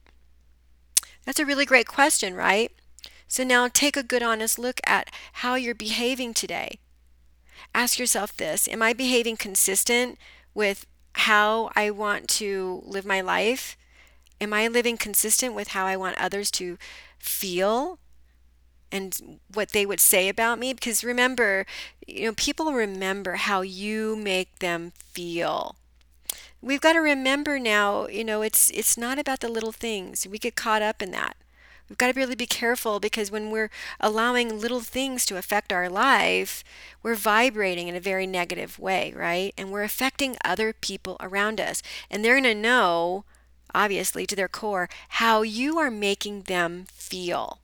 That's 1.26 1.40
a 1.40 1.46
really 1.46 1.66
great 1.66 1.88
question, 1.88 2.36
right? 2.36 2.72
So 3.28 3.44
now 3.44 3.68
take 3.68 3.98
a 3.98 4.04
good 4.04 4.22
honest 4.22 4.60
look 4.60 4.80
at 4.86 5.10
how 5.34 5.56
you're 5.56 5.74
behaving 5.76 6.34
today 6.34 6.80
ask 7.74 8.00
yourself 8.00 8.36
this 8.36 8.68
Am 8.68 8.82
I 8.82 8.94
behaving 8.94 9.38
consistent 9.38 10.18
with 10.54 10.86
how 11.16 11.72
I 11.76 11.90
want 11.92 12.28
to 12.30 12.82
live 12.86 13.06
my 13.06 13.22
life? 13.22 13.78
Am 14.42 14.54
I 14.54 14.68
living 14.68 14.98
consistent 14.98 15.54
with 15.54 15.70
how 15.70 15.86
I 15.86 15.96
want 15.96 16.18
others 16.18 16.52
to 16.52 16.78
feel 17.18 18.00
and 18.92 19.40
what 19.54 19.70
they 19.70 19.86
would 19.86 20.00
say 20.00 20.28
about 20.28 20.60
me? 20.60 20.74
Because 20.74 21.04
remember, 21.04 21.66
you 22.06 22.26
know, 22.26 22.34
people 22.34 22.74
remember 22.74 23.36
how 23.36 23.62
you 23.62 24.16
make 24.16 24.60
them 24.60 24.92
feel. 24.98 25.76
We've 26.62 26.82
got 26.82 26.94
to 26.94 27.00
remember 27.00 27.60
now, 27.60 28.08
you 28.08 28.24
know, 28.24 28.42
it's 28.42 28.70
it's 28.72 28.98
not 28.98 29.20
about 29.20 29.42
the 29.42 29.50
little 29.50 29.72
things. 29.72 30.26
We 30.28 30.38
get 30.40 30.56
caught 30.56 30.82
up 30.82 31.02
in 31.02 31.12
that. 31.12 31.36
We've 31.90 31.98
got 31.98 32.14
to 32.14 32.20
really 32.20 32.36
be 32.36 32.46
careful 32.46 33.00
because 33.00 33.30
when 33.30 33.52
we're 33.52 33.70
allowing 34.00 34.60
little 34.60 34.80
things 34.80 35.26
to 35.26 35.38
affect 35.38 35.74
our 35.74 35.90
life, 35.90 36.64
we're 37.04 37.16
vibrating 37.16 37.88
in 37.88 37.96
a 37.96 38.00
very 38.00 38.26
negative 38.26 38.80
way, 38.80 39.14
right? 39.16 39.54
And 39.58 39.72
we're 39.72 39.84
affecting 39.84 40.38
other 40.44 40.74
people 40.74 41.18
around 41.20 41.60
us. 41.60 41.84
And 42.10 42.24
they're 42.24 42.40
going 42.40 42.44
to 42.46 42.56
know, 42.56 43.26
obviously, 43.76 44.26
to 44.26 44.36
their 44.36 44.48
core, 44.48 44.90
how 45.10 45.42
you 45.42 45.78
are 45.78 45.92
making 45.92 46.44
them 46.44 46.86
feel, 46.92 47.60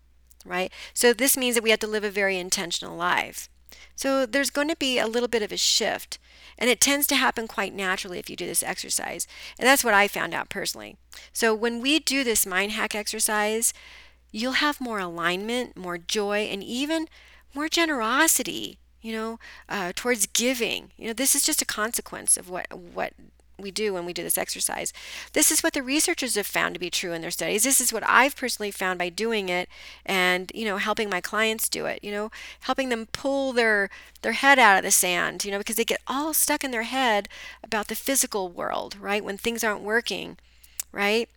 right? 0.45 0.71
So 0.93 1.13
this 1.13 1.37
means 1.37 1.55
that 1.55 1.63
we 1.63 1.71
have 1.71 1.79
to 1.79 1.87
live 1.87 2.03
a 2.03 2.11
very 2.11 2.37
intentional 2.37 2.95
life. 2.95 3.49
So 3.95 4.25
there's 4.25 4.49
going 4.49 4.69
to 4.69 4.75
be 4.75 4.99
a 4.99 5.07
little 5.07 5.27
bit 5.27 5.41
of 5.41 5.51
a 5.51 5.57
shift. 5.57 6.19
And 6.57 6.69
it 6.69 6.81
tends 6.81 7.07
to 7.07 7.15
happen 7.15 7.47
quite 7.47 7.73
naturally 7.73 8.19
if 8.19 8.29
you 8.29 8.35
do 8.35 8.45
this 8.45 8.63
exercise. 8.63 9.27
And 9.57 9.67
that's 9.67 9.83
what 9.83 9.93
I 9.93 10.07
found 10.07 10.33
out 10.33 10.49
personally. 10.49 10.97
So 11.33 11.55
when 11.55 11.81
we 11.81 11.99
do 11.99 12.23
this 12.23 12.45
mind 12.45 12.73
hack 12.73 12.93
exercise, 12.93 13.73
you'll 14.31 14.53
have 14.53 14.81
more 14.81 14.99
alignment, 14.99 15.75
more 15.77 15.97
joy, 15.97 16.39
and 16.41 16.63
even 16.63 17.07
more 17.53 17.67
generosity 17.67 18.79
you 19.01 19.13
know, 19.13 19.39
uh, 19.69 19.93
towards 19.95 20.25
giving. 20.27 20.91
You 20.97 21.07
know, 21.07 21.13
this 21.13 21.35
is 21.35 21.45
just 21.45 21.61
a 21.61 21.65
consequence 21.65 22.37
of 22.37 22.49
what 22.49 22.67
what 22.73 23.13
we 23.57 23.71
do 23.71 23.93
when 23.93 24.05
we 24.05 24.13
do 24.13 24.23
this 24.23 24.37
exercise. 24.37 24.93
This 25.33 25.51
is 25.51 25.61
what 25.61 25.73
the 25.73 25.83
researchers 25.83 26.35
have 26.35 26.47
found 26.47 26.73
to 26.75 26.79
be 26.79 26.89
true 26.89 27.11
in 27.11 27.21
their 27.21 27.31
studies. 27.31 27.63
This 27.63 27.81
is 27.81 27.91
what 27.91 28.07
I've 28.07 28.35
personally 28.35 28.71
found 28.71 28.97
by 28.97 29.09
doing 29.09 29.49
it 29.49 29.67
and, 30.05 30.49
you 30.55 30.63
know, 30.63 30.77
helping 30.77 31.09
my 31.09 31.19
clients 31.19 31.67
do 31.67 31.85
it, 31.85 32.01
you 32.01 32.11
know, 32.11 32.31
helping 32.61 32.87
them 32.87 33.07
pull 33.11 33.51
their 33.51 33.89
their 34.21 34.31
head 34.31 34.59
out 34.59 34.77
of 34.77 34.83
the 34.83 34.91
sand, 34.91 35.43
you 35.43 35.51
know, 35.51 35.57
because 35.57 35.75
they 35.75 35.85
get 35.85 36.01
all 36.07 36.33
stuck 36.33 36.63
in 36.63 36.71
their 36.71 36.83
head 36.83 37.27
about 37.63 37.87
the 37.87 37.95
physical 37.95 38.49
world, 38.49 38.95
right? 38.99 39.23
When 39.23 39.37
things 39.37 39.63
aren't 39.63 39.81
working, 39.81 40.37
right? 40.91 41.29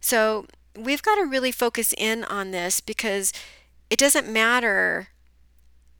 So, 0.00 0.46
we've 0.78 1.02
got 1.02 1.16
to 1.16 1.24
really 1.24 1.52
focus 1.52 1.94
in 1.96 2.24
on 2.24 2.50
this 2.50 2.80
because 2.80 3.32
it 3.90 3.98
doesn't 3.98 4.28
matter 4.28 5.08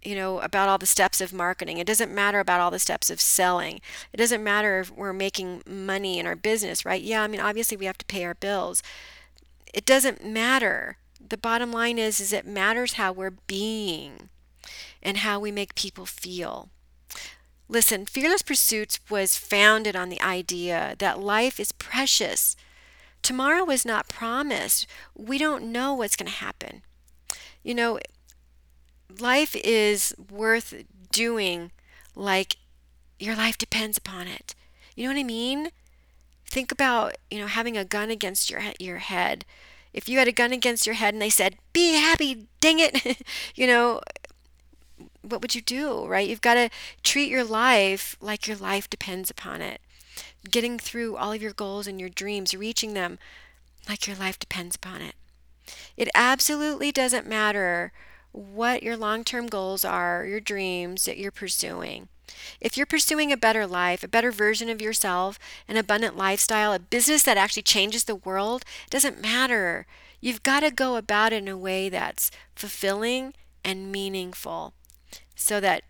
you 0.05 0.15
know, 0.15 0.39
about 0.41 0.69
all 0.69 0.79
the 0.79 0.87
steps 0.87 1.21
of 1.21 1.33
marketing. 1.33 1.79
It 1.79 1.87
doesn't 1.87 2.15
matter 2.15 2.39
about 2.39 2.61
all 2.61 2.71
the 2.71 2.79
steps 2.79 3.11
of 3.11 3.21
selling. 3.21 3.81
It 4.13 4.19
doesn't 4.19 4.45
matter 4.45 4.81
if 4.81 4.91
we're 4.91 5.15
making 5.15 5.63
money 5.67 6.19
in 6.19 6.27
our 6.27 6.37
business, 6.37 6.85
right? 6.85 7.01
Yeah, 7.01 7.23
I 7.23 7.27
mean, 7.27 7.41
obviously 7.41 7.77
we 7.77 7.87
have 7.87 7.99
to 7.99 8.05
pay 8.05 8.25
our 8.25 8.35
bills. 8.35 8.83
It 9.73 9.87
doesn't 9.87 10.25
matter. 10.25 10.99
The 11.27 11.39
bottom 11.39 11.73
line 11.73 11.99
is 11.99 12.21
is 12.21 12.33
it 12.33 12.47
matters 12.47 12.95
how 12.95 13.13
we're 13.13 13.31
being 13.31 14.29
and 15.03 15.19
how 15.19 15.41
we 15.41 15.51
make 15.51 15.75
people 15.75 16.07
feel. 16.07 16.69
Listen, 17.67 18.05
Fearless 18.05 18.43
Pursuits 18.43 19.01
was 19.09 19.39
founded 19.39 19.97
on 19.97 20.11
the 20.11 20.21
idea 20.21 20.97
that 20.99 21.19
life 21.19 21.59
is 21.59 21.73
precious. 21.73 22.57
Tomorrow 23.25 23.71
is 23.71 23.87
not 23.87 24.07
promised. 24.07 24.87
We 25.17 25.39
don't 25.39 25.73
know 25.73 25.95
what's 25.95 26.15
going 26.15 26.31
to 26.31 26.37
happen. 26.37 26.83
You 27.63 27.75
know, 27.75 27.99
life 29.19 29.57
is 29.57 30.15
worth 30.31 30.85
doing 31.11 31.73
like 32.15 32.59
your 33.19 33.35
life 33.35 33.57
depends 33.57 33.97
upon 33.97 34.29
it. 34.29 34.55
You 34.95 35.05
know 35.05 35.15
what 35.15 35.21
I 35.21 35.25
mean? 35.25 35.71
Think 36.45 36.71
about, 36.71 37.17
you 37.31 37.39
know, 37.39 37.47
having 37.47 37.79
a 37.79 37.85
gun 37.87 38.11
against 38.11 38.51
your 38.51 38.61
your 38.79 38.99
head. 38.99 39.47
If 39.95 40.07
you 40.07 40.19
had 40.19 40.29
a 40.29 40.33
gun 40.33 40.53
against 40.53 40.85
your 40.85 40.97
head 40.97 41.15
and 41.15 41.23
they 41.23 41.31
said, 41.31 41.57
"Be 41.73 41.95
happy, 41.95 42.47
dang 42.61 42.79
it." 42.79 43.23
you 43.55 43.67
know, 43.67 44.03
what 45.23 45.41
would 45.41 45.55
you 45.55 45.63
do, 45.63 46.07
right? 46.07 46.29
You've 46.29 46.43
got 46.43 46.55
to 46.55 46.69
treat 47.03 47.31
your 47.31 47.45
life 47.45 48.17
like 48.21 48.47
your 48.47 48.59
life 48.59 48.91
depends 48.91 49.31
upon 49.31 49.63
it. 49.63 49.81
Getting 50.51 50.79
through 50.79 51.17
all 51.17 51.33
of 51.33 51.43
your 51.43 51.53
goals 51.53 51.87
and 51.87 51.99
your 51.99 52.09
dreams, 52.09 52.55
reaching 52.55 52.95
them 52.95 53.19
like 53.89 54.07
your 54.07 54.17
life 54.17 54.39
depends 54.39 54.77
upon 54.77 55.03
it. 55.03 55.15
It 55.97 56.09
absolutely 56.15 56.93
doesn't 56.93 57.27
matter 57.27 57.93
what 58.33 58.83
your 58.83 58.97
long 58.97 59.25
term 59.25 59.47
goals 59.47 59.85
are, 59.85 60.27
your 60.27 60.41
dreams 60.41 61.05
that 61.05 61.19
you're 61.19 61.31
pursuing. 61.31 62.09
If 62.61 62.77
you're 62.77 62.87
pursuing 62.87 63.31
a 63.31 63.37
better 63.37 63.67
life, 63.67 64.03
a 64.03 64.09
better 64.09 64.33
version 64.33 64.69
of 64.69 64.83
yourself, 64.83 65.39
an 65.69 65.77
abundant 65.77 66.17
lifestyle, 66.17 66.73
a 66.73 66.79
business 66.79 67.23
that 67.25 67.37
actually 67.37 67.63
changes 67.63 68.05
the 68.05 68.15
world, 68.15 68.65
it 68.87 68.91
doesn't 68.91 69.21
matter. 69.21 69.87
You've 70.21 70.43
got 70.43 70.61
to 70.61 70.71
go 70.71 70.97
about 70.97 71.33
it 71.33 71.43
in 71.43 71.49
a 71.49 71.57
way 71.57 71.89
that's 71.89 72.31
fulfilling 72.55 73.35
and 73.65 73.93
meaningful 73.93 74.75
so 75.37 75.61
that 75.61 75.83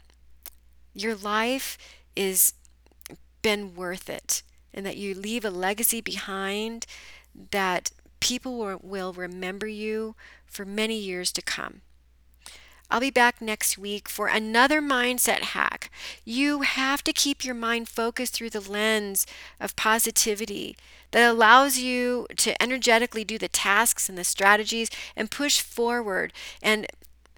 your 0.92 1.14
life 1.14 1.78
is 2.16 2.54
been 3.44 3.74
worth 3.74 4.08
it 4.08 4.42
and 4.72 4.84
that 4.86 4.96
you 4.96 5.14
leave 5.14 5.44
a 5.44 5.50
legacy 5.50 6.00
behind 6.00 6.86
that 7.50 7.90
people 8.18 8.80
will, 8.82 9.12
remember 9.12 9.68
you 9.68 10.16
for 10.46 10.64
many 10.64 10.98
years 10.98 11.30
to 11.30 11.42
come. 11.42 11.82
I'll 12.90 13.00
be 13.00 13.10
back 13.10 13.42
next 13.42 13.76
week 13.76 14.08
for 14.08 14.28
another 14.28 14.80
mindset 14.80 15.40
hack. 15.40 15.90
You 16.24 16.62
have 16.62 17.04
to 17.04 17.12
keep 17.12 17.44
your 17.44 17.54
mind 17.54 17.88
focused 17.88 18.34
through 18.34 18.50
the 18.50 18.60
lens 18.60 19.26
of 19.60 19.76
positivity 19.76 20.76
that 21.10 21.30
allows 21.30 21.76
you 21.76 22.26
to 22.38 22.60
energetically 22.62 23.24
do 23.24 23.36
the 23.36 23.48
tasks 23.48 24.08
and 24.08 24.16
the 24.16 24.24
strategies 24.24 24.90
and 25.14 25.30
push 25.30 25.60
forward. 25.60 26.32
And 26.62 26.86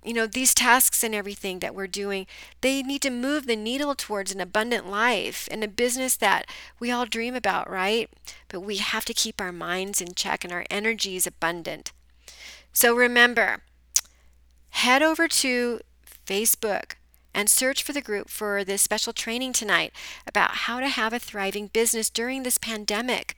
you 0.06 0.14
know, 0.14 0.26
these 0.26 0.54
tasks 0.54 1.02
and 1.02 1.14
everything 1.14 1.58
that 1.58 1.74
we're 1.74 1.88
doing, 1.88 2.26
they 2.60 2.82
need 2.82 3.02
to 3.02 3.10
move 3.10 3.46
the 3.46 3.56
needle 3.56 3.94
towards 3.96 4.32
an 4.32 4.40
abundant 4.40 4.88
life 4.88 5.48
and 5.50 5.64
a 5.64 5.68
business 5.68 6.16
that 6.16 6.46
we 6.78 6.92
all 6.92 7.06
dream 7.06 7.34
about, 7.34 7.68
right? 7.68 8.08
But 8.48 8.60
we 8.60 8.76
have 8.76 9.04
to 9.06 9.14
keep 9.14 9.40
our 9.40 9.52
minds 9.52 10.00
in 10.00 10.14
check 10.14 10.44
and 10.44 10.52
our 10.52 10.64
energies 10.70 11.26
abundant. 11.26 11.90
So 12.72 12.94
remember, 12.94 13.62
head 14.70 15.02
over 15.02 15.26
to 15.26 15.80
Facebook 16.24 16.92
and 17.34 17.50
search 17.50 17.82
for 17.82 17.92
the 17.92 18.00
group 18.00 18.28
for 18.30 18.62
this 18.62 18.82
special 18.82 19.12
training 19.12 19.52
tonight 19.52 19.92
about 20.26 20.52
how 20.52 20.78
to 20.78 20.88
have 20.88 21.12
a 21.12 21.18
thriving 21.18 21.66
business 21.66 22.10
during 22.10 22.44
this 22.44 22.58
pandemic. 22.58 23.36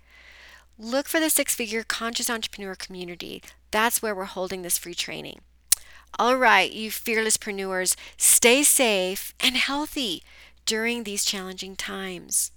Look 0.78 1.08
for 1.08 1.18
the 1.18 1.30
six 1.30 1.54
figure 1.54 1.82
conscious 1.82 2.28
entrepreneur 2.28 2.74
community. 2.74 3.42
That's 3.70 4.02
where 4.02 4.14
we're 4.14 4.24
holding 4.24 4.62
this 4.62 4.78
free 4.78 4.94
training. 4.94 5.40
All 6.18 6.36
right, 6.36 6.72
you 6.72 6.90
fearlesspreneurs, 6.90 7.96
stay 8.16 8.62
safe 8.62 9.34
and 9.40 9.56
healthy 9.56 10.22
during 10.66 11.04
these 11.04 11.24
challenging 11.24 11.76
times. 11.76 12.50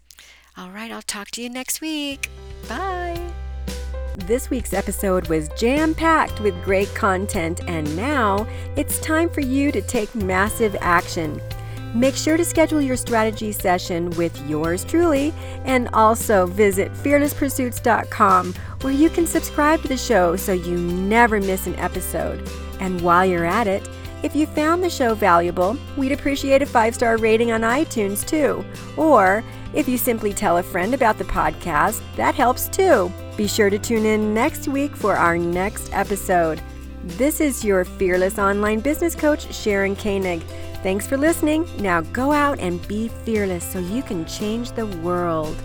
All 0.57 0.69
right, 0.69 0.91
I'll 0.91 1.01
talk 1.01 1.31
to 1.31 1.41
you 1.41 1.49
next 1.49 1.81
week. 1.81 2.29
Bye. 2.67 3.31
This 4.17 4.49
week's 4.49 4.73
episode 4.73 5.29
was 5.29 5.49
jam 5.57 5.95
packed 5.95 6.41
with 6.41 6.61
great 6.63 6.93
content, 6.93 7.61
and 7.67 7.95
now 7.95 8.45
it's 8.75 8.99
time 8.99 9.29
for 9.29 9.41
you 9.41 9.71
to 9.71 9.81
take 9.81 10.13
massive 10.13 10.75
action. 10.81 11.41
Make 11.93 12.15
sure 12.15 12.37
to 12.37 12.45
schedule 12.45 12.81
your 12.81 12.97
strategy 12.97 13.51
session 13.51 14.09
with 14.11 14.37
yours 14.49 14.83
truly, 14.83 15.33
and 15.65 15.89
also 15.93 16.45
visit 16.45 16.91
fearlesspursuits.com 16.93 18.53
where 18.81 18.93
you 18.93 19.09
can 19.09 19.27
subscribe 19.27 19.81
to 19.81 19.87
the 19.87 19.97
show 19.97 20.35
so 20.35 20.53
you 20.53 20.77
never 20.77 21.39
miss 21.39 21.67
an 21.67 21.75
episode. 21.75 22.47
And 22.81 22.99
while 22.99 23.25
you're 23.25 23.45
at 23.45 23.67
it, 23.67 23.87
if 24.23 24.35
you 24.35 24.45
found 24.45 24.83
the 24.83 24.89
show 24.89 25.15
valuable, 25.15 25.77
we'd 25.95 26.11
appreciate 26.11 26.61
a 26.61 26.65
five 26.65 26.93
star 26.93 27.17
rating 27.17 27.51
on 27.51 27.61
iTunes 27.61 28.27
too. 28.27 28.65
Or 28.97 29.43
if 29.73 29.87
you 29.87 29.97
simply 29.97 30.33
tell 30.33 30.57
a 30.57 30.63
friend 30.63 30.93
about 30.93 31.17
the 31.17 31.23
podcast, 31.23 32.01
that 32.17 32.35
helps 32.35 32.67
too. 32.67 33.11
Be 33.37 33.47
sure 33.47 33.69
to 33.69 33.79
tune 33.79 34.05
in 34.05 34.33
next 34.33 34.67
week 34.67 34.95
for 34.95 35.15
our 35.15 35.37
next 35.37 35.93
episode. 35.93 36.61
This 37.03 37.39
is 37.39 37.63
your 37.63 37.85
fearless 37.85 38.37
online 38.37 38.79
business 38.79 39.15
coach, 39.15 39.51
Sharon 39.53 39.95
Koenig. 39.95 40.43
Thanks 40.83 41.07
for 41.07 41.17
listening. 41.17 41.67
Now 41.77 42.01
go 42.01 42.31
out 42.31 42.59
and 42.59 42.85
be 42.87 43.07
fearless 43.07 43.63
so 43.63 43.79
you 43.79 44.03
can 44.03 44.25
change 44.25 44.71
the 44.71 44.87
world. 44.87 45.55